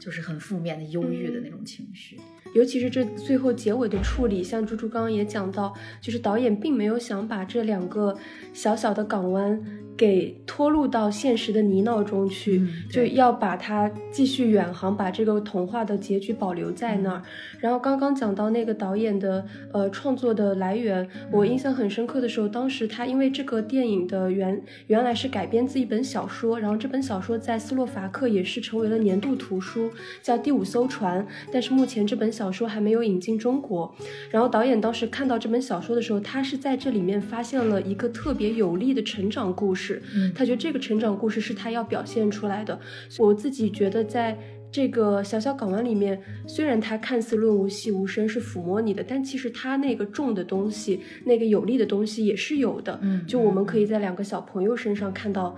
[0.00, 2.18] 就是很负面的忧郁的那种情绪。
[2.56, 8.16] 尤其是这最后结尾的处理，像猪猪刚刚也讲到，就是导演并没有想把这两个
[8.54, 9.62] 小小的港湾。
[9.96, 17.22] 给拖入到现实的泥淖中去，就要把它继续远航，把这个童话的结局保留在那儿。
[17.60, 29.90] 然后刚刚讲到那个导演的呃创作的来源，我印象很深刻的时候，当时他因为这个电影的原原来是改编自一本小说，然后这本小说在斯洛伐克也是成为了年度图书，
[30.22, 33.94] 叫《第五艘船》，但是目前这本小说还没有引进中国。
[34.30, 39.85] 然后导演当时看到这本小说的时候，他是在这里面发现了一个特别有力的成长故事。
[39.86, 40.02] 是，
[40.34, 42.78] 他觉得这个成长故事是他要表现出来的。
[43.18, 44.36] 我自己觉得，在
[44.72, 52.98] 这个小小港湾里面，虽然它看似润物细无声，是抚摸你的，但其实它那个重的东西，那个有力的东西也是有的。
[53.02, 55.56] 嗯，就我们可以在两个小朋友身上看到，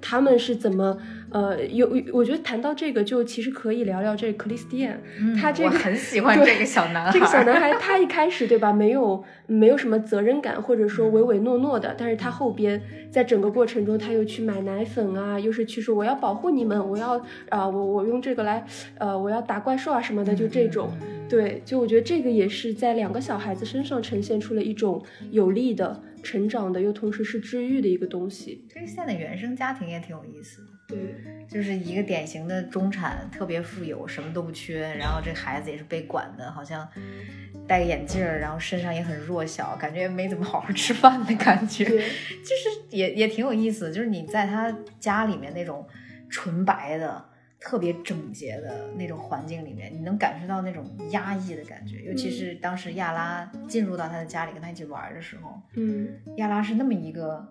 [0.00, 0.98] 他们是怎么。
[1.30, 5.00] 呃，有我觉得谈到这个，就其实可以聊聊这克里斯蒂安，
[5.38, 7.12] 他这个很喜欢这个小男孩。
[7.12, 18.64] 这个小男孩他一开始对吧，没有没有什么责任感，或者说唯唯诺诺的，但是他后边在整个过程中，他又去买奶粉啊，又是去说我要保护你们，我要啊我我用这个来
[18.98, 20.90] 呃我要打怪兽啊什么的，就这种。
[21.28, 28.64] 对，就我觉得这个也是在两个小孩子身上呈现出了一种有力的成长的，又同时是治愈的一个东西。
[28.72, 30.68] 这个现在原生家庭也挺有意思的。
[30.88, 30.98] 对，
[31.46, 34.80] 就是一个典型的中产，特别富有，什么都不缺。
[34.98, 36.88] 然后这孩子也是被管的，好像
[37.66, 41.84] 戴个眼镜儿，然后身上也很弱小，感觉没怎么好好吃饭的感觉。
[41.84, 45.86] 就是也也挺有意思，就是你在他家里面那种
[46.30, 47.22] 纯白的、
[47.60, 52.00] 特别整洁的那种环境里面，你能感受到那种压抑的感觉。
[52.00, 57.46] 尤其是当时亚拉进入到他的家里跟他一起玩的时候，嗯，亚拉是那么一个。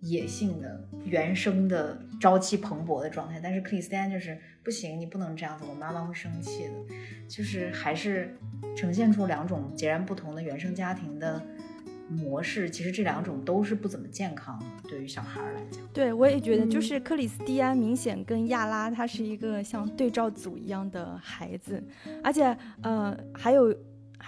[0.00, 6.94] 野性的、原生的、朝气蓬勃的状态，但是克里斯蒂安就是不行，你不能这样子，我妈妈会生气的。
[7.28, 8.36] 就是还是
[8.74, 11.40] 呈现出两种截然不同的原生家庭的
[12.08, 15.80] 模式，其实这两种都是不怎么健康的，对于小孩来讲。
[15.92, 21.82] 对，我也觉得，就是克里斯蒂安明显跟亚拉他是一个像对照组一样的孩子，
[22.24, 23.74] 而且呃还有。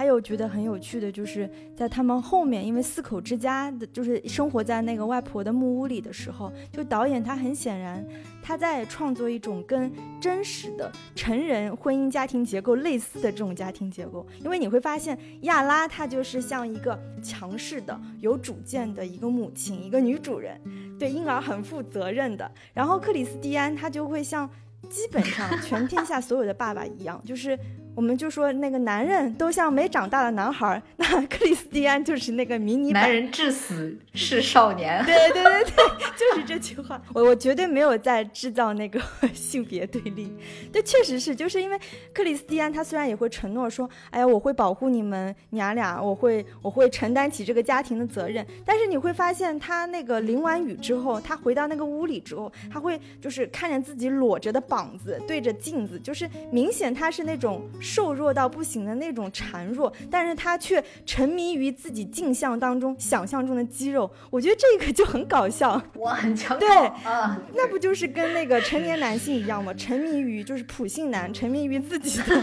[0.03, 8.05] 还有觉得很有趣的，就是在他们后面，因为四口之家的，就是生活在那个外婆的木屋里的时候，就导演他很显然
[8.43, 20.61] 他在创作一种跟真实的成人婚姻家庭结构类似的这种家庭结构，因为你会发现亚拉她就是像一个强势的、有主见的一个母亲，一个女主人，
[20.99, 24.51] 对婴儿很负责任的，然后克里斯蒂安他就会像
[24.91, 27.57] 基本上全天下所有的爸爸一样，就是。
[27.94, 35.05] 我们就说那个男人都像没长大的男孩儿，那 克里斯蒂安就是那个迷你男人至死是少年。
[35.05, 35.85] 对对对对，
[36.16, 37.00] 就是这句话。
[37.12, 38.98] 我我绝对没有在制造那个
[39.35, 40.35] 性别对立。
[40.72, 41.78] 对，确实是，就是因为
[42.14, 48.46] 克里斯蒂安他虽然也会承诺说，哎呀，我会保护你们娘俩，我会我会承担起这个家庭的责任。
[48.64, 57.62] 但是你会发现他那个淋完雨之后，他回到那个屋里之后，他会就是看着自己裸着的膀子，对着镜子，就是明显他是那种。
[57.83, 65.83] 瘦弱到不行的那种孱弱，但是他却沉迷于自己镜像当中想象中的肌肉，我觉得这个就很搞笑。
[65.95, 66.68] 我很强对
[67.05, 69.75] 啊，那不就是跟那个成年男性一样吗？
[69.75, 72.25] 沉迷于就是普信男，沉迷于自己的。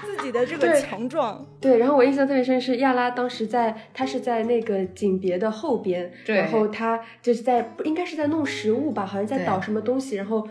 [0.00, 1.46] 自己的这个强壮。
[1.60, 10.46] 对，然后我印象特别深是亚拉当时在，他是在那个景别的后边，对然后他就是在应该是在弄食物吧，好像在对捣什么东西，然后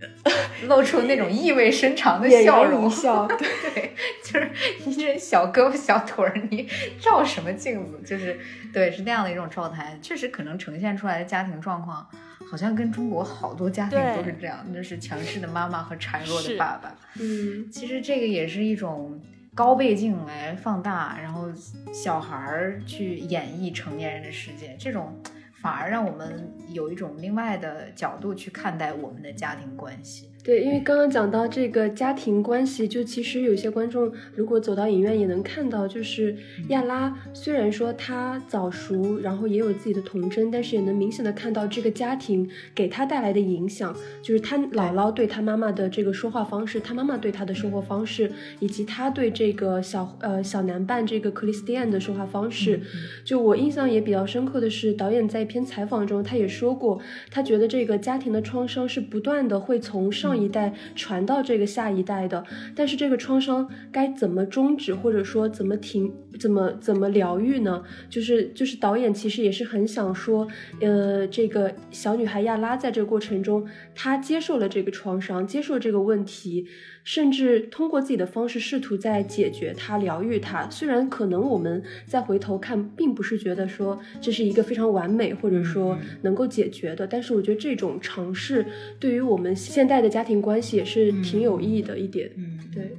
[0.68, 2.90] 露出那种意味深长的笑容。
[2.90, 4.50] 笑， 对对，就是
[4.84, 6.68] 你这小胳膊小腿儿，你
[7.00, 8.00] 照什么镜子？
[8.04, 8.38] 就是
[8.72, 9.98] 对，是那样的一种状态。
[10.02, 12.06] 确实可能呈现出来的家庭状况，
[12.50, 16.94] 好像跟中国好多家庭都是这样，就是强势的妈妈和孱弱的爸爸。
[17.20, 19.20] 嗯，其实这个也是一种
[19.54, 21.48] 高倍镜来放大，然后
[21.92, 25.18] 小孩儿去演绎成年人的世界，这种
[25.60, 30.30] 反而让我们有一种另外的角度去看待我们的家庭关系。
[30.46, 36.36] 对，因为刚刚讲到这个家庭关系，就其实有些观众如果走到影院也能看到，就是
[36.68, 43.92] 亚拉虽然说他早熟，然后也有自己的童真，但是也能明显的看到这个家庭给他带来的影响，
[44.22, 48.30] 就是他姥姥对他妈妈的这个说话方式，他妈妈对他的生活方式，
[48.60, 52.80] 以及他对这个小呃小男伴这个克里斯蒂安的说话方式。
[53.24, 57.00] 就我印象也比较深刻的是，导演在一篇采访中他也说过，
[57.32, 67.82] 他觉得这个家庭的创伤是不断的会从上一代传到这个下一代的，但是这个创伤该怎么终止，或者说怎么停，怎么怎么疗愈呢？
[68.08, 70.46] 就是就是导演其实也是很想说，
[70.80, 76.66] 呃，这个小女孩亚拉在这个过程中，她接受了这个创伤，接受这个问题，
[77.04, 80.68] 甚至通过自己的方式试图在解决它、疗愈它。
[80.70, 88.64] 虽然可能我们再回头看，并不是觉得说这是一个非常完美或者说能够解决的，但是我觉得这种尝试
[88.98, 92.30] 对于我们现代的家庭关系也是挺有意义的一点。
[92.36, 92.96] 嗯，对，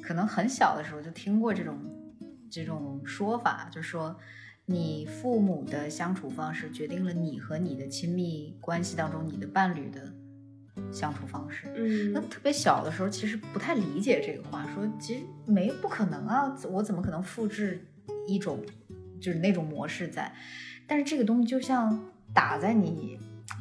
[0.00, 1.74] 可能很小的时候就听过这种
[2.52, 4.14] 这种说法，就是说
[4.66, 10.12] 你父母的相处方式决定了你和你的亲密关系当中你的伴侣的
[10.92, 11.66] 相处方式。
[11.74, 17.84] 嗯那嗯特别小的时候，其实不太理解这个话，说其实没不可能啊，我怎么可能复制
[18.28, 18.62] 一种
[19.18, 20.30] 就是那种模式在？
[20.86, 21.98] 但是这个东西就像
[22.34, 23.18] 打在你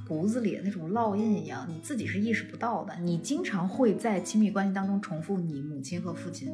[0.08, 2.94] 骨子里的那种烙印一样，你自己是意识不到的。
[3.00, 6.52] 你经常会在亲密关系当中重复你母亲和父亲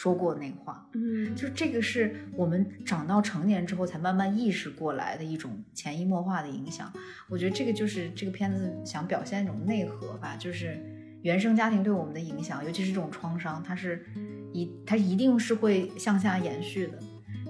[0.00, 6.92] 说过那个话，嗯就这个是我们长到成年之后才慢慢意识过来的一种潜移默化的影响。
[7.28, 10.78] 我觉得这个就是这个片子想表现一种内核吧，就是
[11.22, 14.06] 原生家庭对我们的影响，尤其是这种创伤，它是
[14.52, 16.92] 一它一定是会向下延续的，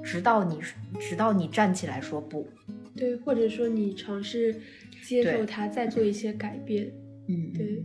[0.02, 0.58] 直到你
[0.98, 2.48] 直到你站起来说不。
[2.96, 4.58] 对，或者说你尝试
[5.02, 6.90] 接受它，再做一些改变。
[7.28, 7.84] 嗯，对，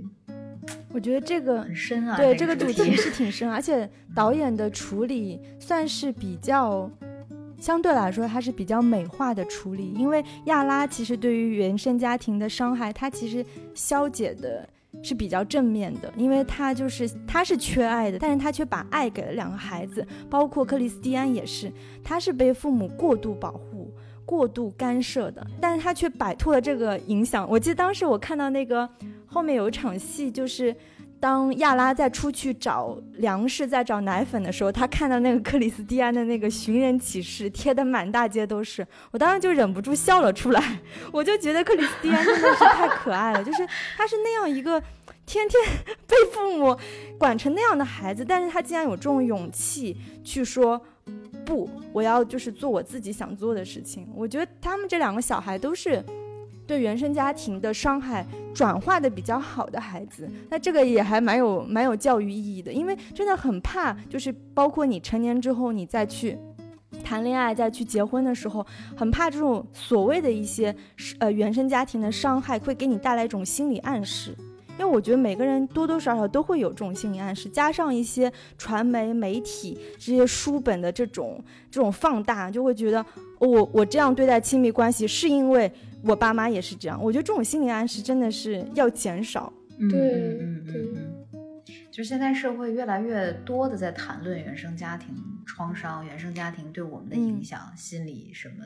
[0.94, 2.16] 我觉得这个很深啊。
[2.16, 6.90] 对这个主题是 挺深，而且导演的处理算是比较。
[7.60, 14.68] 相对来说，它是比较美化的处理，因为亚拉其实对于原生家庭的伤害，他其实消解的
[15.02, 21.72] 是比较正面的，因为他就是他是缺爱的，但是他却把爱给了两个孩子，包括克里斯蒂安也是，
[22.04, 23.90] 他是被父母过度保护。
[24.26, 27.46] 过度干涉的，但是他却摆脱了这个影响。
[27.50, 28.90] 我记得当时我看到那个
[29.34, 30.76] 后面有一场戏，就是
[31.20, 40.80] 当亚拉在出去找粮食、在找奶粉的时候，他看到那个克里斯蒂安的那个寻人启事贴的满大街都是，我当时就忍不住笑了出来。
[41.12, 43.68] 我就觉得克里斯蒂安真的是太可爱了，就是
[43.98, 44.80] 他是那样一个
[45.26, 45.60] 天天
[46.06, 46.78] 被父母
[47.18, 50.80] 管成那样的孩子，但是他竟然有这种勇气去说。
[51.46, 54.08] 不，我要就是做我自己想做的事情。
[54.16, 56.02] 我觉得他们这两个小孩都是
[56.66, 66.38] 对原生家庭的伤害转化的比较好的孩子，那这个也还蛮有蛮有教育意义的，因为真的很怕，就是包括你成年之后，你再去。
[67.04, 70.74] 谈恋爱再去结婚的时候，很怕这种所谓的一些
[71.18, 74.34] 呃原生家庭的伤害会给你带来一种心理暗示，
[74.78, 83.04] 因为我觉得每个人多多少少都会有这种心理暗示，加上一些传媒媒体这些书本的这种这种放大，就会觉得、
[83.40, 85.70] 我我这样对待亲密关系是因为
[86.04, 87.02] 我爸妈也是这样。
[87.02, 89.52] 我觉得这种心理暗示真的是要减少。
[89.80, 90.98] 嗯对嗯嗯对嗯
[91.34, 91.42] 嗯，
[91.90, 98.64] 就是现在社会越来越多的在谈论原生家庭创伤、原生家庭对我们的影响、心理什么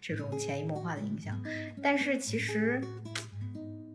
[0.00, 1.40] 这种潜移默化的影响，
[1.82, 2.80] 但是其实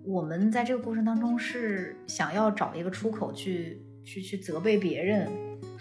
[0.03, 5.29] 我们在这个过程当中是想要找一个出口去去去责备别人，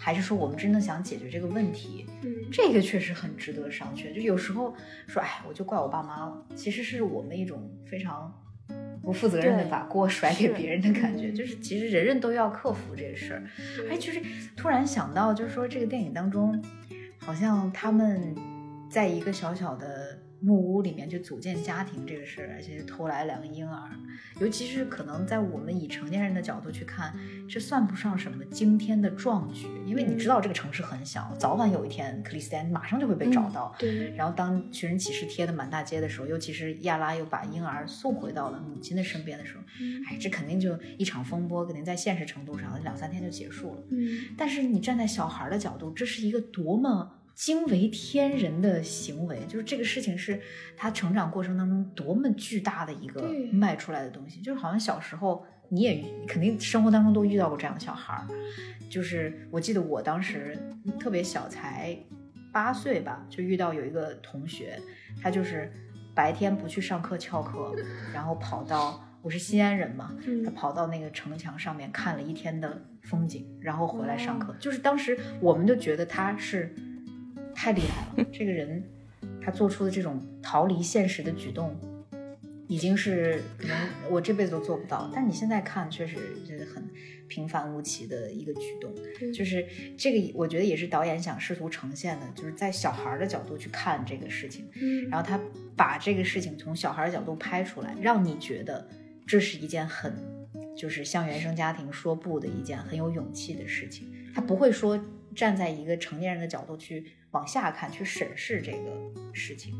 [0.01, 2.05] 还是说我们真的想解决这个问题？
[2.23, 4.13] 嗯，这个确实很值得商榷。
[4.15, 4.73] 就有时候
[5.07, 8.33] 说，哎，我就怪我爸妈了，其实是我们一种非常
[9.01, 11.27] 不负责任的把锅甩给别人的感觉。
[11.27, 13.43] 嗯 就是其实人人都要克服这个事儿。
[13.91, 14.21] 哎，就是
[14.55, 16.63] 突然想到，就是说这个电影当中，
[17.17, 18.33] 好像他们
[18.89, 23.89] 在一个小小的木屋里面去组建家庭这个事儿，而且偷来两个婴儿，
[24.39, 27.13] 尤其是可能在我们以成年人的角度去看，
[27.47, 33.75] 这算不上什么惊天的壮举，因为你知道这个城市很小，早晚有一天克里斯丹马上就会被找到。
[33.77, 39.63] 对，然后当寻人启事贴的满大街的时候，尤其是亚拉又把婴儿送回到了母亲的身边的时候，
[40.09, 43.83] 哎，这肯定就一场风波，肯定在现实程度上两三天就结束了。
[43.89, 50.37] 嗯，但是你站在小孩的角度，这是一个多么惊为天人的行为，就是这个事情是
[50.75, 58.27] 他成长过程当中多么巨大的一个对迈出来的东西，就是好像小时候你也肯定生活当中都遇到过这样的小孩儿，
[58.89, 60.59] 就是我记得我当时
[60.99, 61.97] 特别小，才
[62.51, 64.77] 八岁吧，就遇到有一个同学，
[65.23, 65.71] 他就是
[66.13, 67.73] 白天不去上课翘课，
[68.13, 74.53] 然后跑到我是西安人嘛，嗯他跑到那个城墙上面看了一天的风景，然后回来上课。
[74.59, 76.75] 就是当时我们就觉得他是
[77.59, 78.81] 太厉害了， 这个人
[79.41, 81.75] 他做出的这种逃离现实的举动，
[82.69, 83.75] 已经是可能
[84.09, 85.11] 我这辈子都做不到。
[85.13, 86.15] 但你现在看，确实
[86.47, 86.87] 是很
[87.27, 88.93] 平凡无奇的一个举动。
[89.33, 94.65] 就是这个，我觉得也是导演想试图呈现的，就是在小孩儿的角度去看这个事情。
[94.75, 95.37] 嗯然后他
[95.75, 98.87] 把这个事情从小孩的角度拍出来，让你觉得
[99.27, 100.15] 这是一件很，
[100.77, 104.09] 就是向原生家庭说不的一件很有勇气的事情。
[104.33, 104.97] 他不会说
[105.35, 108.79] 站在一个成年人的角度去往下看，去审视这个
[109.33, 109.73] 事情。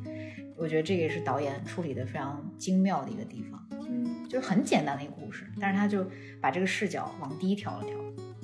[0.56, 3.66] 我觉得这个也是导演处理的非常精妙的一个地方。
[3.88, 6.06] 嗯就是很简单的一个故事，但是他就
[6.40, 7.98] 把这个视角往低调了调，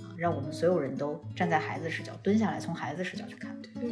[0.03, 3.55] 啊，让我们所有人都站在孩子视角蹲下来，从孩子视角去看。
[3.61, 3.91] 对，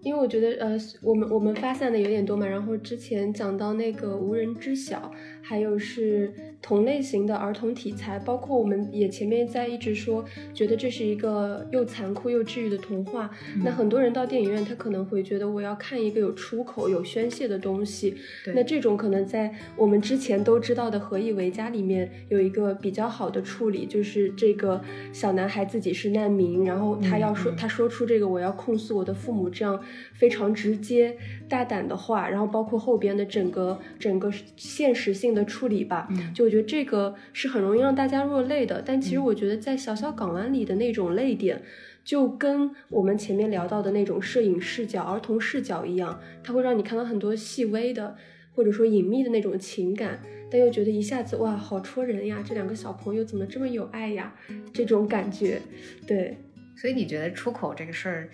[0.00, 5.10] 因为我觉得呃，我们我们发散的有点多嘛，然后之前讲到那个无人知晓，
[5.42, 13.30] 还有是同类型的儿童题材，包括我们也前面在一直说，觉得这是一个又残酷又治愈的童话。
[13.62, 18.16] 那很多人到电影院，他可能会觉得我要看一个有出口、有宣泄的东西。
[18.44, 24.82] 对那这种可能在我们之前都知道的《何以为家》里面有一个比较好的处理，就是这个
[25.12, 29.80] 小男孩自己是难民，然后他要说、他说出这个我要控诉我的父母这样
[30.12, 31.16] 非常直接
[31.48, 38.82] 大胆的话，然后包括后边的整个整个现实性的处理吧，嗯就我觉得这个是很容易让大家落泪的。
[38.84, 41.60] 但其实我觉得在小小港湾里的那种泪点。
[42.04, 48.16] 就跟我们前面聊到的那种摄影视角、儿童视角一样，它会让你看到很多细微的，
[48.54, 50.18] 或者说隐秘的那种情感，
[50.50, 52.42] 但又觉得一下子哇，好戳人呀！
[52.42, 54.34] 这两个小朋友怎么这么有爱呀？
[54.72, 55.60] 这种感觉，
[56.06, 56.38] 对，
[56.78, 58.30] 所以你觉得出口这个事儿，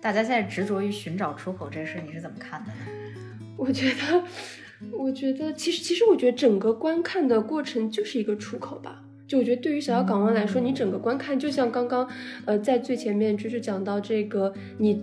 [0.00, 2.76] 大家现在执着于寻找出口这个事儿，你是怎么看的呢？
[3.58, 4.24] 我觉得，
[4.98, 9.04] 我觉得其实其实我觉得整个观看的过程就是一个出口吧。
[9.26, 12.08] 就我觉得对于小小港湾来说，你整个观看就像刚刚，
[12.46, 15.00] 呃，在最前面就是讲到这个，你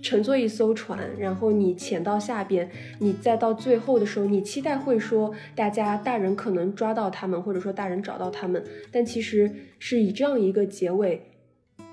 [0.00, 8.62] 乘坐一艘船，然后你潜到下边，你再到最后的时候，你期待会说大家大人可能抓到他们，或者说大人找到他们，
[8.92, 9.50] 但其实
[9.80, 11.22] 是以这样一个结尾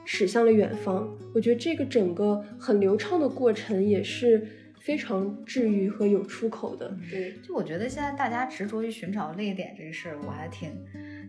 [0.05, 1.09] 驶向了远方。
[1.33, 4.47] 我觉得这个整个很流畅的过程也是
[4.83, 6.95] 非常治愈和有出口的。
[7.09, 10.71] 对，就我觉得现在大家执着于寻找泪点这个事儿，我还挺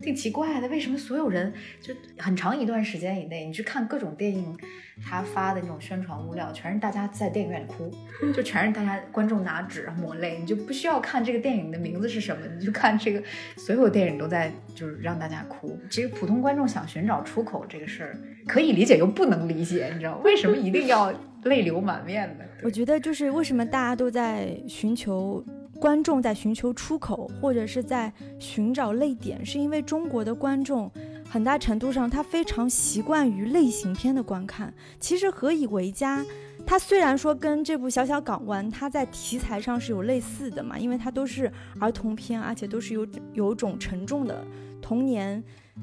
[0.02, 0.68] 挺奇怪的。
[0.68, 4.58] 为什么所有人就很长一段时间以内，你去看各种电影，
[5.04, 7.90] 他发的那种宣传物料，全是大家在电影院里哭，
[8.34, 13.22] 就全是大家观众拿纸抹泪，你就不需要看这个电影的名字是什么，你就看这个
[13.56, 15.78] 所有电影都在就是让大家哭。
[15.88, 21.12] 其实普通观众想寻找出口这个事儿，可以理解又不能理解，你知道为什么一定要
[21.44, 22.44] 泪流满面的？
[22.62, 25.44] 我觉得就是为什么大家都在寻求
[25.78, 30.90] 观众在寻求出口，或者是在寻找泪点，是因为中国的观众
[31.28, 34.72] 很大程度上他非常习惯于类型片的观看。
[34.98, 36.20] 其实《何以为家》
[36.66, 44.42] 它虽然说跟这部《小小港湾》它在题材上是有类似的嘛，因为它都是儿童片，而且都是有有种沉重的
[44.80, 45.42] 童年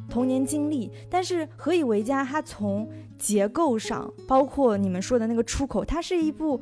[0.10, 6.62] 童年经历，但是《何以为家》它从结构上，包括你们说的那个出口，它是一部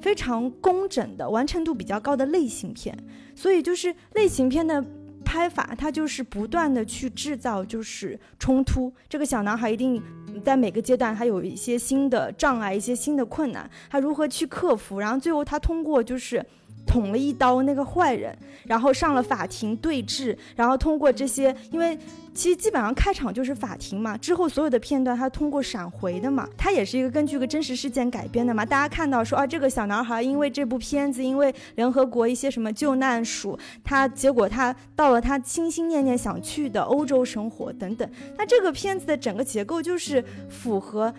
[0.00, 2.96] 非常工整的、完成度比较高的类型片。
[3.34, 4.84] 所以就是类型片的
[5.24, 8.92] 拍法，它就是不断的去制造就是冲突。
[9.08, 10.02] 这个小男孩一定
[10.44, 14.98] 在每个阶段，他有一些新的障碍、一些新的困难，他如何去克服？
[14.98, 16.44] 然后最后他通过就是。
[16.86, 21.98] 捅了一刀那个坏人，然后上了法庭对峙，然后通过这些，因为
[22.32, 28.64] 其实基本上开场就是法庭嘛，之后所有的片段他通过闪回的嘛，它也是一个根据个真实事件改编的嘛。
[28.64, 38.08] 大家看到说啊，这个小男孩因为这部片子，因为联合国一些什么救难署，他结果他到了他心心念念想去的欧洲生活等等。
[38.38, 41.12] 那这个片子的整个结构就是符合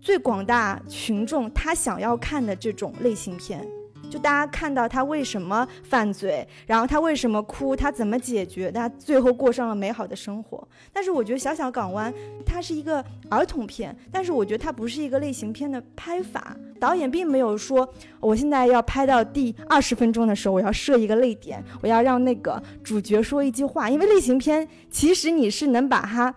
[0.00, 3.66] 最广大群众他想要看的这种类型片。
[4.10, 10.66] 就大家看到他为什么犯罪，然后他为什么哭，他怎么解决，他最后过上了美好的生活。
[10.92, 12.12] 但是我觉得《小小港湾》
[12.44, 16.56] 它是一个儿童片，但是我觉得它不是一个类型片的拍法。
[16.78, 17.88] 导演并没有说，
[18.20, 23.90] 我现在要拍到第二十分钟的时候，我要设一个泪点，我要让那个主角说一句话。
[23.90, 26.34] 因为类型片其实你是能把它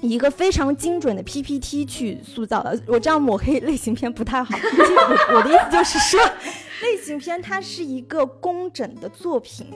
[0.00, 2.80] 一个非常精准的 PPT 去塑造的。
[2.86, 6.20] 我这样抹黑类型片不太好，我我的意思就是说。
[6.82, 9.68] 类型片它是一个工整的作品，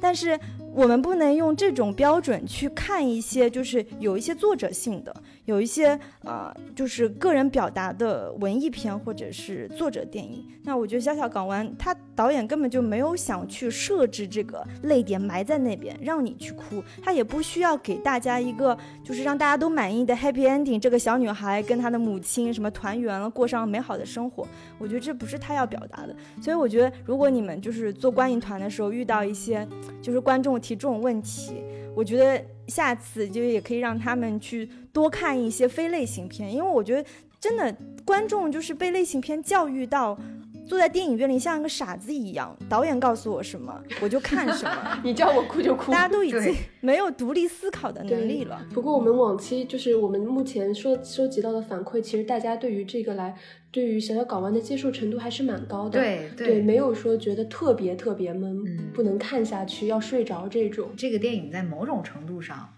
[0.00, 0.38] 但是
[0.74, 5.14] 我们不能用这种标准去看一些，就是有一些作者性的。
[5.44, 10.42] 有一些呃，就是个人表达的文艺片或者是作者电影。
[10.62, 16.82] 那我觉得《小小港湾》，它导演根本就没有想去设置这个泪点埋在那边，让你去哭。
[17.02, 20.80] 他也不需要给大家一个就是让大家都满意的 happy ending。
[20.80, 24.48] 这个小女孩跟她的母亲什么团圆了，过上美好的生活。
[24.78, 26.16] 我觉得这不是他要表达的。
[26.40, 29.68] 所以我觉得，如果你们就是做观影团的时候遇到一些
[30.00, 31.62] 就是观众提这种问题，
[31.94, 32.44] 我觉得。
[32.66, 37.06] 下次就也可以让他们去多看一些非类型片，因为我觉得
[37.38, 40.18] 真的观众就是被类型片教育到。
[40.66, 45.00] 坐在电影院里像一个傻子一样，导演告诉我什么我就看什么。
[45.04, 45.92] 你叫我哭就哭。
[45.92, 48.66] 大家都已经没有独立思考的能力了。
[48.72, 53.36] 不过我们往期就是我们目前收收集到的反馈，其实大家对于这个来，
[53.70, 56.00] 对于小小港湾的接受程度还是蛮高的。
[56.00, 60.88] 对对，没有说觉得特别特别闷，不能看下去要睡着这种。
[60.96, 62.68] 这个电影在某种程度上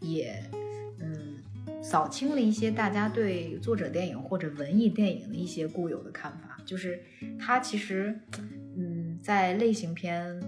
[0.00, 0.42] 也
[1.00, 1.36] 嗯
[1.80, 6.57] 扫清了一些大家对作者电影或者文艺电影的一些固有的看法。
[6.68, 7.00] 就是
[7.40, 8.14] 它其实，
[8.76, 10.38] 嗯，在类型片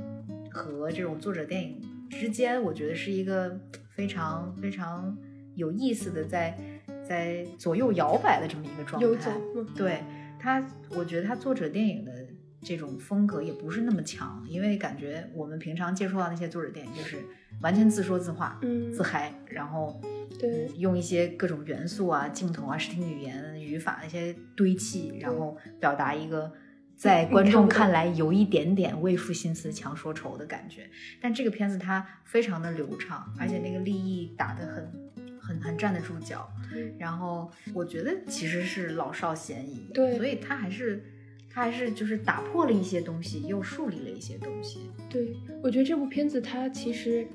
[0.50, 3.58] 和这种作者电影之间，我觉得是一个
[3.88, 5.16] 非常非常
[5.54, 6.58] 有意思的，在
[7.02, 9.32] 在左右摇摆的这么一个状态。
[9.74, 10.02] 对
[10.38, 12.12] 它，我觉得它作者电影的
[12.60, 17.16] 这种风格也不是那么强，因为感觉我们平常接触到那些作者电影就是
[17.62, 20.00] 完全自说自话、嗯自嗨，然后。
[20.38, 26.50] 对，用一些各种元素啊、镜头啊、视听语言、语法那些堆砌，然后表达一个
[26.96, 30.88] 在观众看来有一点点为赋新词强说愁的感觉。
[31.20, 36.50] 但这个片子它非常的流畅，而且那个立意打得很、很、很站得住脚。
[36.96, 39.90] 然后我觉得其实是老少咸宜。
[39.92, 41.04] 对，所以它还是，
[41.50, 44.90] 它还是就是打破了一些东西，又树立了一些东西。
[45.10, 47.28] 对，我觉得这部片子它其实。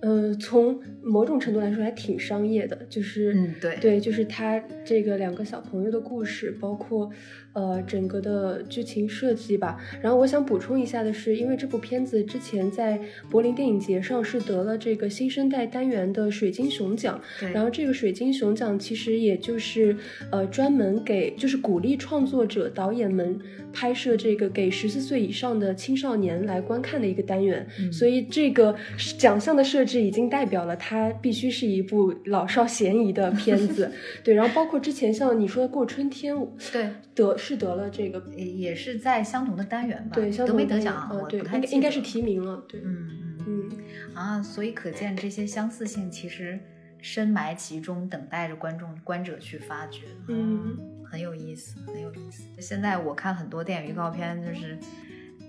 [0.00, 7.10] 呃，从某种程度来说还挺商业的，就是，嗯，对，对，就是他这个两个小朋友的故事，包括。
[7.56, 9.80] 呃，整个的剧情设计吧。
[10.02, 17.18] 然后我想补充一下的是，因为这部片子之前在柏林电影节上是得了这个新生代单元的水晶熊奖。
[17.54, 19.96] 然后这个水晶熊奖其实也就是
[20.30, 23.40] 呃专门给就是鼓励创作者导演们
[23.72, 27.66] 拍摄这个给十四岁以上的青少年来观看的一个单元。
[27.90, 28.76] 所以这个
[29.16, 33.90] 奖项的设置已经代表了它必须是一部老少咸宜的片子。
[34.22, 36.36] 对，然后包括之前像你说的过春天，
[36.72, 36.90] 对。
[37.14, 40.16] 得是得了这个，也是在相同的单元吧？
[40.16, 41.10] 对，得没得奖啊？
[41.14, 42.62] 我不太应该是提名了。
[42.68, 43.08] 对，嗯
[43.46, 43.70] 嗯嗯
[44.12, 46.60] 啊，所以可见这些相似性其实
[47.00, 50.02] 深埋其中，等待着观众观者去发掘。
[50.28, 50.76] 嗯，
[51.10, 52.42] 很有意思，很有意思。
[52.58, 54.78] 现在我看很多电影预告片，就是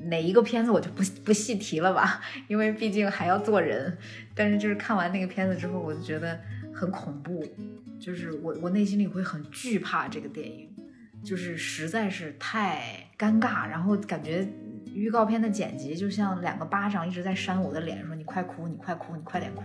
[0.06, 3.98] 哪一个片子我就不 不细提了吧， 因为毕竟还要做人。
[4.36, 6.40] 但是就是看完那个片子之后，我就觉得
[6.74, 7.44] 很恐怖，
[8.00, 10.70] 就是我我内心里会很惧怕这个电影。
[11.24, 14.48] 就是实在是太尴尬，然后感觉
[14.94, 19.64] 预告片的剪辑就像两个巴掌一直在扇我的脸，说你快哭，你快哭，你快点哭，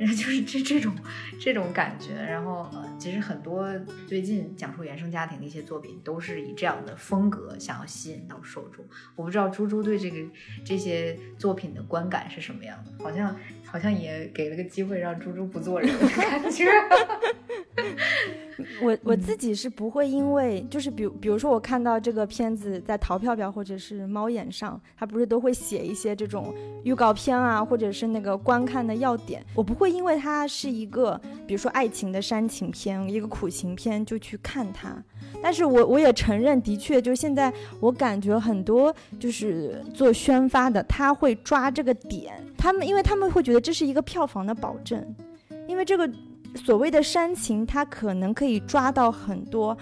[0.00, 0.96] 然后 就是这这种
[1.38, 2.14] 这种感觉。
[2.14, 3.68] 然后呃，其实很多
[4.08, 8.82] 最近讲述原生家庭的一些作品都是以这样的风格想要吸引到受众。
[9.14, 10.16] 我不知道猪猪对这个
[10.64, 13.36] 这些作品的观感是什么样的，好像
[13.70, 16.66] 好像也给了个机会让猪猪不做人的 感觉。
[18.82, 26.54] 我我自己是不会因为就是比比如说我看到这个片子在淘票票或者是猫眼上，它不是都会写一些这种
[26.84, 35.02] 预告片啊，或者是那个观看的要点，我不会因为它是一个比如说爱情的煽情片，一个苦情片就去看它。
[35.42, 45.04] 但是我我也承认，的确就现在我感觉很多就是做宣发的，他会抓这个点，他们因为他们会觉得这是一个票房的保证，
[45.68, 46.10] 因为这个。
[46.56, 49.78] 所谓的煽情，它可能可以抓到很多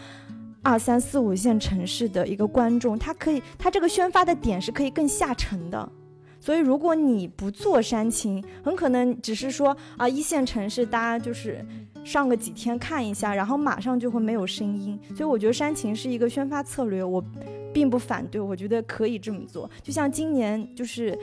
[0.62, 5.90] 二三四五线城市的一个观众，它可以，它这个宣发的点是可以更下沉的。
[6.38, 11.64] 所以，如果你不做煽情，很可能只是说啊，一线城市大家就是
[12.04, 15.00] 上个几天看一下，然后马上就会没有声音。
[15.16, 17.24] 所以，我觉得煽情是一个宣发策略，我
[17.72, 19.70] 并不反对，我觉得可以这么做。
[19.82, 21.18] 就像今年就是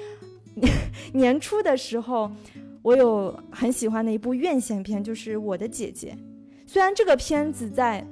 [1.13, 2.31] 年初的时候，
[2.81, 6.15] 我有很喜欢的一部院线片，就是《我的姐姐》。
[6.65, 8.05] 虽然这个片子在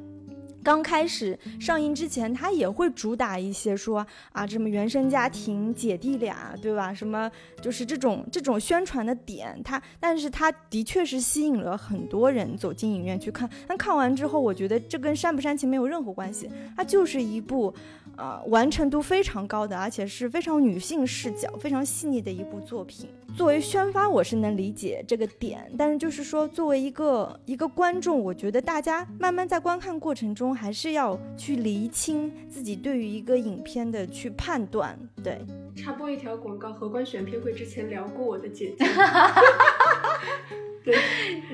[0.64, 6.94] 刚开始上映之前，它也会主打一些说啊，什么原生家庭、姐弟俩，对吧？
[6.94, 7.30] 什么
[7.62, 13.50] 就是这种这种宣传的点，它但是它的确是吸引了很多人走进影院去看。
[13.68, 17.74] 但看完之后，我觉得这跟煽不煽情没有任何关系，它就是一部。
[18.18, 23.10] 呃，完成度非常高的，而且是非常女性视角、非常细腻的一部作品。
[23.36, 34.96] 作为宣发，我是能理解这个点，但是就是说，作为一个一个观众，我觉得大家慢慢在观看过程中，还是要去厘清自己对于一个影片的去判断。
[35.24, 35.44] 对，
[35.76, 38.86] 插播一条广告，荷官选片会之前聊过我的姐姐。
[40.86, 40.96] 对，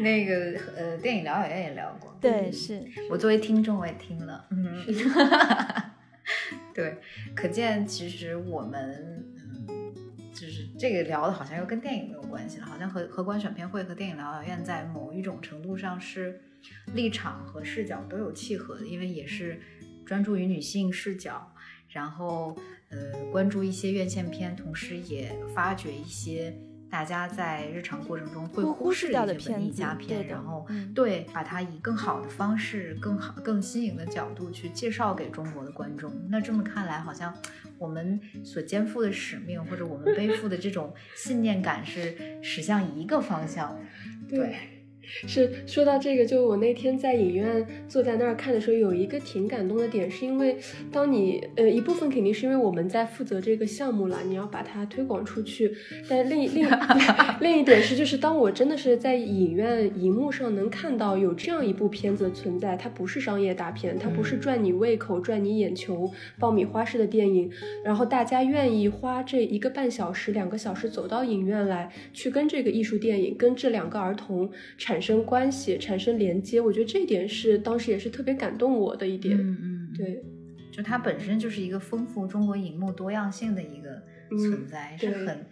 [0.02, 2.14] 那个呃，电影疗养院也聊过。
[2.20, 4.46] 对，是我作为听众我也听了。
[4.52, 4.84] 嗯。
[6.80, 6.96] 对，
[7.36, 9.22] 可见其实我们，
[9.68, 9.94] 嗯，
[10.34, 16.40] 就是这个聊的，好像又跟电影没有关系了，好像和和观选片会和电影疗养院在某一种程度上是
[16.94, 19.60] 立场和视角都有契合的，因为也是
[20.06, 21.54] 专注于女性视角，
[21.90, 22.58] 然后
[22.88, 26.58] 呃关注一些院线片，同时也发掘一些。
[26.90, 30.66] 大家在日常过程中会忽视掉的文艺佳片，然后
[30.96, 36.12] 对把它以更好的方式、更好、更新颖的角度去介绍给中国的观众。
[36.30, 37.34] 那这么看来，好像
[37.78, 43.80] 我们所肩负的使命，或者我们背负的这种信念感，是驶向一个方向。
[44.28, 44.79] 对。
[45.28, 50.56] 是说到这个，就我那天在影院坐在那儿看的时候，有一个挺感动的点，是因为
[50.92, 55.74] 当你呃一部分肯定是因为我们在负责这个项目了，你要把它推广出去。
[56.08, 56.68] 但另另
[57.42, 67.50] 另一点是，就是当我真的是在影院荧幕上能看到有这样一部片子的存在，它不是商业大片，它不是赚你胃口、赚你眼球、爆米花式的电影，
[67.84, 74.99] 然后大家愿意花这一个半小时、两个小时走到影院来，去跟这个艺术电影、跟这两个儿童产。
[75.00, 79.34] 产生关系，产生连接，我觉得这一点是当时也是特别感动我的一点。
[79.38, 80.22] 嗯嗯，对，
[80.74, 83.90] 就它本身就是一个丰富中国荧幕多样性的一个
[84.38, 85.46] 存在，是很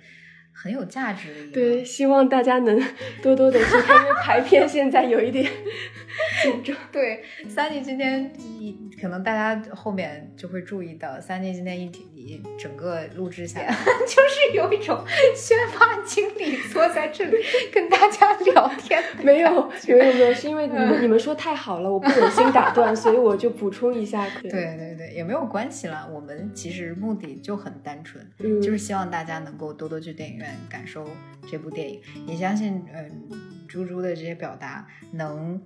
[0.52, 1.52] 很有价值的一个。
[1.54, 2.78] 对，希望大家能
[3.24, 5.50] 多多的去看，因为排片现在有一点
[6.44, 6.76] 紧张。
[6.92, 11.88] 对，三弟今天一可能大家后面就会注意到，三弟今天一
[12.26, 12.42] 天。
[12.58, 13.76] 整个录制下来，
[14.08, 15.04] 就是有一种
[15.36, 17.38] 宣发经理坐在这里
[17.72, 19.04] 跟大家聊天。
[19.24, 24.28] 没有，没有，没有，是因为你们你们说太好了，我不忍心打断，所以我就补充一下。
[24.42, 26.08] 对对对，也没有关系啦。
[26.12, 28.26] 我们其实目的就很单纯，
[28.62, 31.08] 就是希望大家能够多多去电影院感受
[31.50, 32.02] 这部电影。
[32.26, 33.30] 也相信，嗯，
[33.68, 35.62] 猪猪的这些表达能，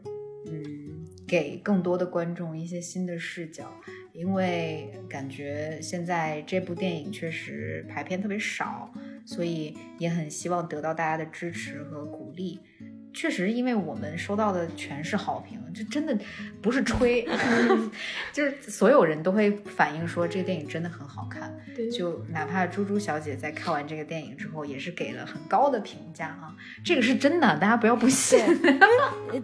[0.46, 3.72] 嗯，给更多的观众一些新的视角。
[4.14, 8.94] 因为感觉现在这部电影确实排片特别少，
[9.26, 12.60] 所以也很希望得到大家的支持和鼓励。
[13.14, 16.18] 确实，因为我们收到的全是好评，这真的
[16.62, 17.28] 不是吹，
[18.32, 21.54] 就是所有人都会反映说这个电影真的很好看。
[21.92, 26.56] 就哪怕猪猪小姐在看完这个电影之后，也是给了很高的评价啊，
[26.86, 28.40] 这个是真的，大家不要不信。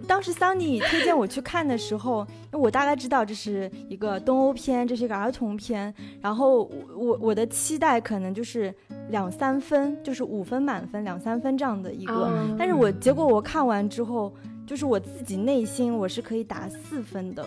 [0.07, 6.63] 当时桑尼推荐我去看的时候，我大概知道这是一个东欧片，这是一个儿童片，然后
[6.95, 8.74] 我我的期待可能就是
[9.09, 13.57] 两三分，就是五分满分两三分这样的一个，但是我结果我看。
[13.58, 14.32] 看完之后，
[14.68, 17.43] 就是我自己内心我是可以打四分的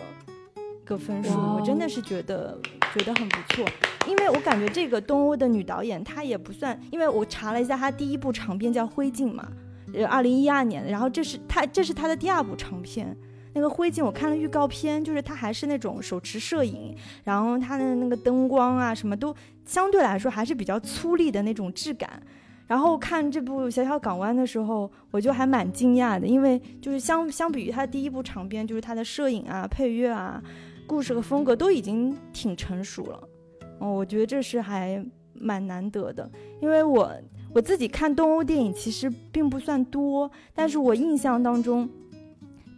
[0.85, 2.59] 个分数，我真的是觉得
[2.93, 3.65] 觉得很不错，
[4.09, 9.53] 因为我感觉这个东欧的女导演她也不算，因为我查了一下，她第一部长片叫《灰烬》嘛，
[9.95, 13.17] 呃，二零一二年的，然后这是她这是她的第二部长片，
[13.55, 16.93] 那个《灰烬》我看了预告片，就是她还是那种手持摄影，
[17.23, 19.33] 然后她的那个灯光啊什么都
[19.65, 22.21] 相对来说还是比较粗粝的那种质感。
[22.71, 30.41] 然后看这部《小小港湾》的时候，我就还蛮惊讶的，因为就是相相比于他第一部长片，就是他的摄影啊、配乐啊、
[30.87, 33.29] 故事和风格都已经挺成熟了。
[33.81, 35.05] 哦，我觉得这是还
[35.35, 36.31] 蛮难得的，
[36.63, 37.13] 因为我
[37.53, 41.91] 我自己看东欧电影其实并不算多，但是我印象当中，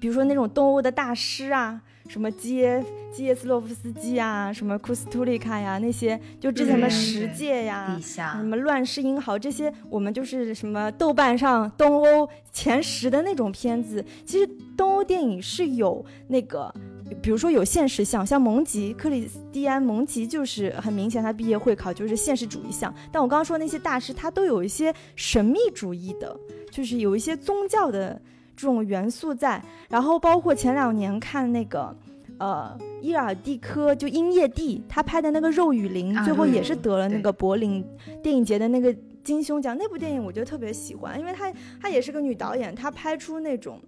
[0.00, 1.82] 比如说那种东欧的大师啊。
[2.08, 14.04] 什么基耶基耶斯洛夫斯基啊，什么库斯图里卡呀，那些就之前的十戒呀，什么乱世英豪这些，我们就是什么豆瓣上东欧前十的那种片子。
[14.26, 16.74] 其实东欧电影是有那个，
[17.22, 22.92] 比如说有现实像，像蒙吉克里斯蒂安蒙吉就是很明显，他毕业会考就是现实主义像。
[23.10, 26.36] 但我刚刚说那些大师，他都有一些神秘主义的，
[26.70, 28.20] 就是有一些宗教的。
[28.56, 31.94] 这种元素在，然后包括前两年看那个，
[32.38, 37.84] 呃伊尔蒂科就英叶蒂他拍的那个《肉与灵》，啊最后也是得了那个柏林
[38.22, 38.94] 电影节的那个
[39.24, 39.76] 金熊奖。
[39.78, 43.80] 那部电影我就特别喜欢，因为她她也是个女导演，她拍出那种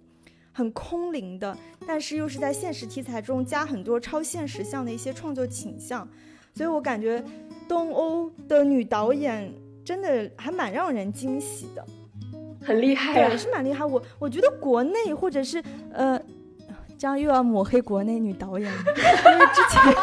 [0.51, 6.07] 很空灵的，但是又是在现实题材中加很多超现实向的一些创作倾向，
[6.53, 7.23] 所以我感觉
[7.67, 9.53] 东欧的女导演
[9.83, 11.85] 真的还蛮让人惊喜的。
[12.65, 13.85] 很厉害对，是蛮厉害。
[13.85, 15.63] 我我觉得国内或者是
[15.93, 16.19] 呃，
[16.97, 19.93] 这样又要抹黑国内女导演了，因为之前，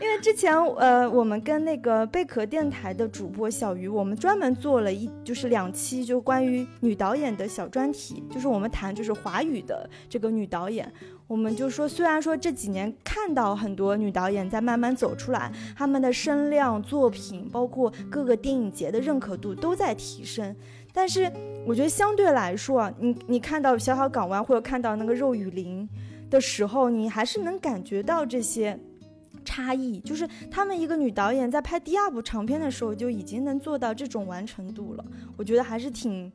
[0.00, 10.90] 因为之前呃，我们跟那个贝壳电台的主播小鱼，我们专门做了一就是两期就关于女导演的小专题，就是我们谈就是华语的这个女导演。
[11.28, 20.56] 我们就说，虽然说这几年看到很多女导演在慢慢走出来，她们的声量、作品，包括各个电影节的认可度都在提升，
[20.90, 21.30] 但是
[21.66, 25.86] 我觉得相对来说，你你看到小小港湾或者看到那个肉与灵
[26.30, 28.80] 的时候，你还是能感觉到这些
[29.44, 30.00] 差异。
[30.00, 35.04] 就是他们一个女导演在拍第二部长片的时候就已经能做到这种完成度了，
[35.36, 36.32] 我觉得还是挺，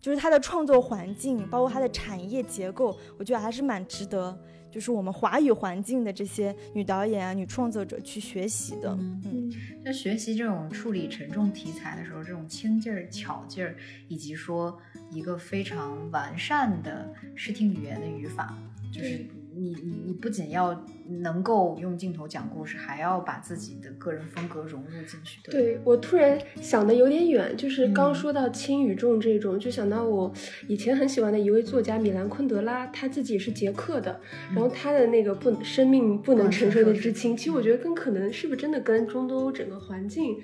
[0.00, 4.38] 就是它的创作环境，包括它的产业结构，我觉得还是蛮值得。
[4.70, 9.52] 就是我们华语环境的这些女导演啊、女创作者去学习的，嗯，
[9.84, 13.74] 在学习这种处理沉重题材的时候，这种轻劲儿、巧劲儿，
[14.06, 14.78] 以及说
[15.10, 18.56] 一个非常完善的视听语言的语法，
[18.92, 20.84] 就是你你你不仅要
[21.22, 25.40] 能够用镜头讲故事，还要把自己的个人风格融入进去。
[25.50, 30.32] 对我突然想的有点远，就是嗯刚说到轻与重这种，就想到我
[30.68, 34.20] 以前很喜欢的一位作家米兰昆德拉，他自己也是捷克的，
[34.54, 40.38] 然后他的那个不生命不能承受的之轻，其实我觉得更可能是不是真的跟中东欧整个环境。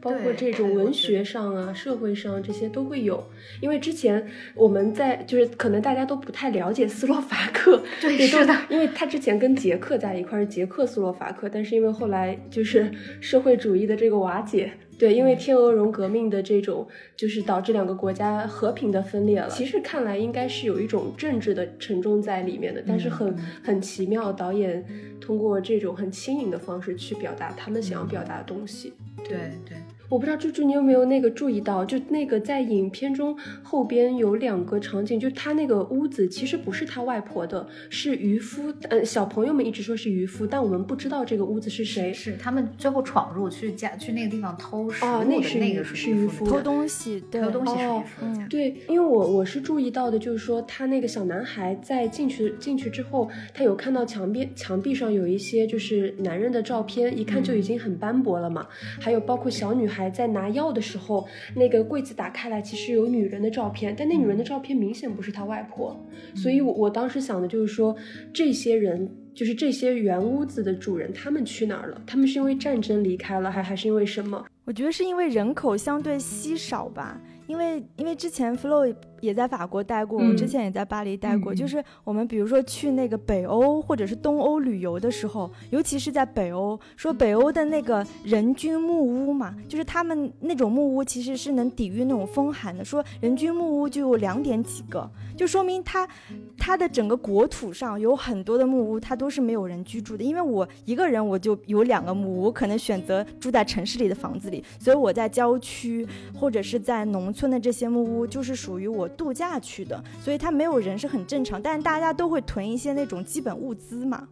[0.00, 3.22] 包括这种文学上啊、社会上这些都会有，
[3.60, 12.90] 因为之前我们在就是可能大家都不太了解斯洛伐克， 对是的，因为他之前跟捷克在一块儿是捷克斯洛伐克，但是因为后来就是
[13.20, 16.86] 社会主义的这个瓦解，对，因为天鹅绒革命的这种，
[17.16, 19.48] 就是导致两个国家和平的分裂了。
[19.50, 24.84] 其实看来应该是有一种政治的沉重在里面的，但是很很奇妙，导演
[25.20, 28.94] 通过这种很轻盈的方式去表达他们想要表达的东西。
[29.30, 29.78] 对对，
[30.10, 38.74] 我不知道猪猪你有没有那个注意到，就那个在影片中后边有两个场景，就他那个屋子其实不是他外婆的，是渔夫。
[38.88, 42.12] 呃，小朋友们一直说是渔夫，但我们不知道这个屋子是谁。
[42.12, 48.48] 是他们最后闯入去家去那个地方偷食哦物的那是渔那个是是渔夫偷东西，对，偷东西是哦渔夫。
[48.48, 58.66] 对，因为我我是注意到的，就是说他那个小男孩在进去进去之后，他有看到墙边墙壁上有一些就是男人的照片，一看就已经很斑驳了嘛。
[58.98, 61.26] 还有包括小女孩在拿药的时候，
[61.56, 66.00] 那个柜子打开来，其实有女人的照片，但那女人的照片明显不是他外婆，
[66.34, 67.96] 所以我我当时想的就是说，
[68.32, 72.00] 这些人就是这些原屋子的主人，他们去哪儿了？
[72.06, 74.46] 他们是因为战争离开了，还还是因为什么？
[74.64, 96.08] 我觉得是因为人口相对稀少吧，因为因为之前 Flo 也在法国待过，我嗯之前也在巴黎待过，就是我们比如说去那个北欧或者是东欧旅游的时候，尤其是在北欧，说北欧的那个人均木屋嘛，就是他们那种木屋其实是能抵御那种风寒的，说人均木屋就有两点几个，就说明它
[96.56, 100.24] 它的整个国土上有很多的木屋，它都是没有人居住的。
[100.24, 111.60] 因为我一个人我就有两个木屋，我可能选择住在城市里的房子里，所以我在郊区或者是在农村的这些木屋就是属于我度假去的，所以它没有人是很正常。
[111.60, 114.28] 但是大家都会囤一些那种基本物资嘛，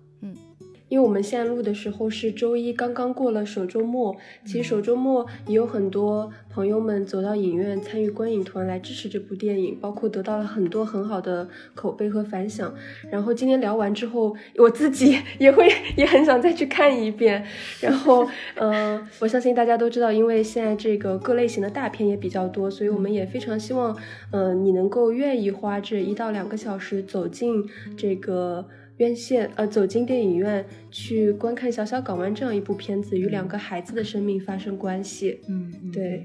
[0.89, 4.17] 因为我们现在录的时候是周一，刚刚过了首周末。
[4.45, 12.75] 其实首周末也有很多朋友们走到影院参与观影团来支持这部电影，包括得到了很多很好的口碑和反响。
[13.11, 17.45] 然后今天聊完之后，我自己也会 也很想再去看一遍。
[17.81, 18.27] 然后，
[18.57, 23.95] 嗯、我相信大家都知道，因为现在这个各类型的大片也比较多，所以我们也非常希望，
[24.31, 28.67] 嗯、你能够愿意花这一到两个小时走进这个。
[28.99, 35.41] 院线呃走进电影院去观看《小小港湾》这样一部片子，与两个孩子的生命发生关系。
[35.49, 36.25] 嗯，嗯对，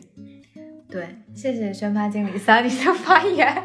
[0.90, 3.64] 对，谢谢宣发经理 Sunny 的发言。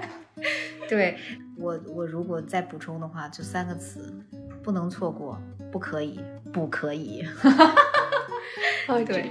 [0.88, 1.16] 对
[1.58, 4.14] 我，我如果再补充的话，就三个词：
[4.62, 5.38] 不能错过，
[5.70, 6.20] 不可以，
[6.52, 7.24] 不可以。
[8.86, 9.30] 哦，对，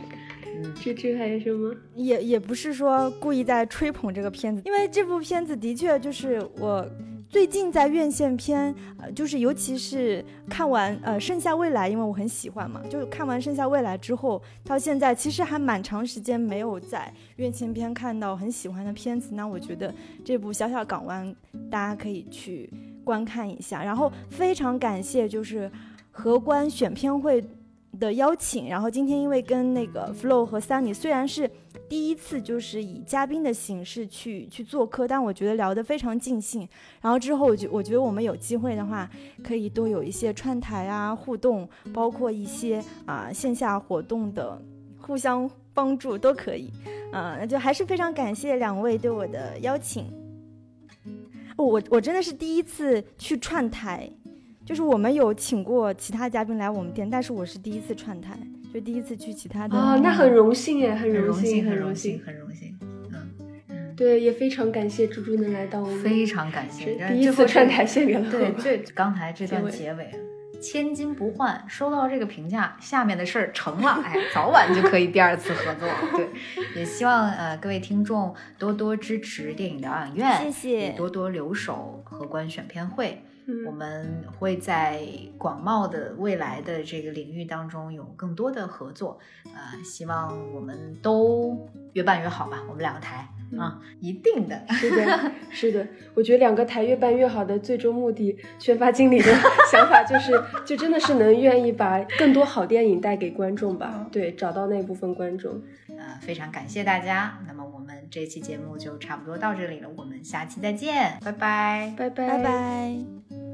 [0.75, 1.75] 这这这还有什么？
[1.95, 6.86] 也也不是说故意在吹捧这个片子，因为这部片子的确就是我
[7.30, 21.28] 最近在院线片，呃，就是尤其是看完呃《盛夏未来》，因为我很喜欢嘛，就是看完《盛夏未来》之后，到现在其实还蛮长时间没有在院线片看到很喜欢的片子，那我觉得这部《小小港湾》
[21.69, 22.69] 大家可以去。
[23.07, 23.82] 观看一下。
[23.86, 25.71] 然后非常感谢就是
[26.11, 27.41] 荷官选片会
[27.97, 31.49] 的邀请，然后今天因为跟那个 Flow 和 Sunny 虽然是
[31.89, 36.67] 第一次就是以嘉宾的形式去去做客，但我觉得聊得非常尽兴。
[37.01, 39.09] 然后之后我觉我觉得我们有机会的话，
[39.43, 44.61] 可以多有一些串台啊互动，包括一些啊、线下活动的
[44.99, 46.71] 互相帮助都可以。
[47.11, 50.11] 啊、那就还是非常感谢两位对我的邀请。
[51.55, 54.07] 我我真的是第一次去串台，
[54.65, 58.38] 就是我们有请过其他嘉宾来我们店，但是我是第一次串台，
[58.78, 59.75] 就第一次去其他的。
[59.75, 62.21] 啊，那很荣幸哎，很很荣幸，很荣幸，。
[62.23, 62.78] 很荣幸。
[63.95, 68.78] 对，也非常感谢猪猪能来到我们，非常感谢第一次串台献给了对，这。
[68.93, 75.89] 刚才这段结尾结尾，千金不换，收到这个评价，下面的事儿成了，哎，早晚就可以第二次合作。
[76.15, 76.28] 对，
[76.80, 83.23] 也希望呃各位听众多多支持电影疗养院，谢谢多多留守荷官选片会。
[83.65, 85.01] 我嗯，们会在
[85.37, 92.61] 广袤的未来的这个领域当中有更多的合作，呃，希望我们都越办越好吧。
[92.67, 93.27] 我们两个台
[93.57, 94.61] 啊，一定的。
[94.69, 99.25] 是的， 是的，我觉得两个台越办越好的最终目的，宣发经理的
[99.71, 100.31] 想法就是，
[100.65, 105.61] 就真的是能愿意把更多好电影带给观众吧，对，找到那部分观众。
[105.89, 107.39] 呃，非常感谢大家。
[107.47, 111.93] 那么我们这期节目就差不多到这里了，我们下期再见，拜拜。
[111.97, 113.46] 拜拜，拜拜。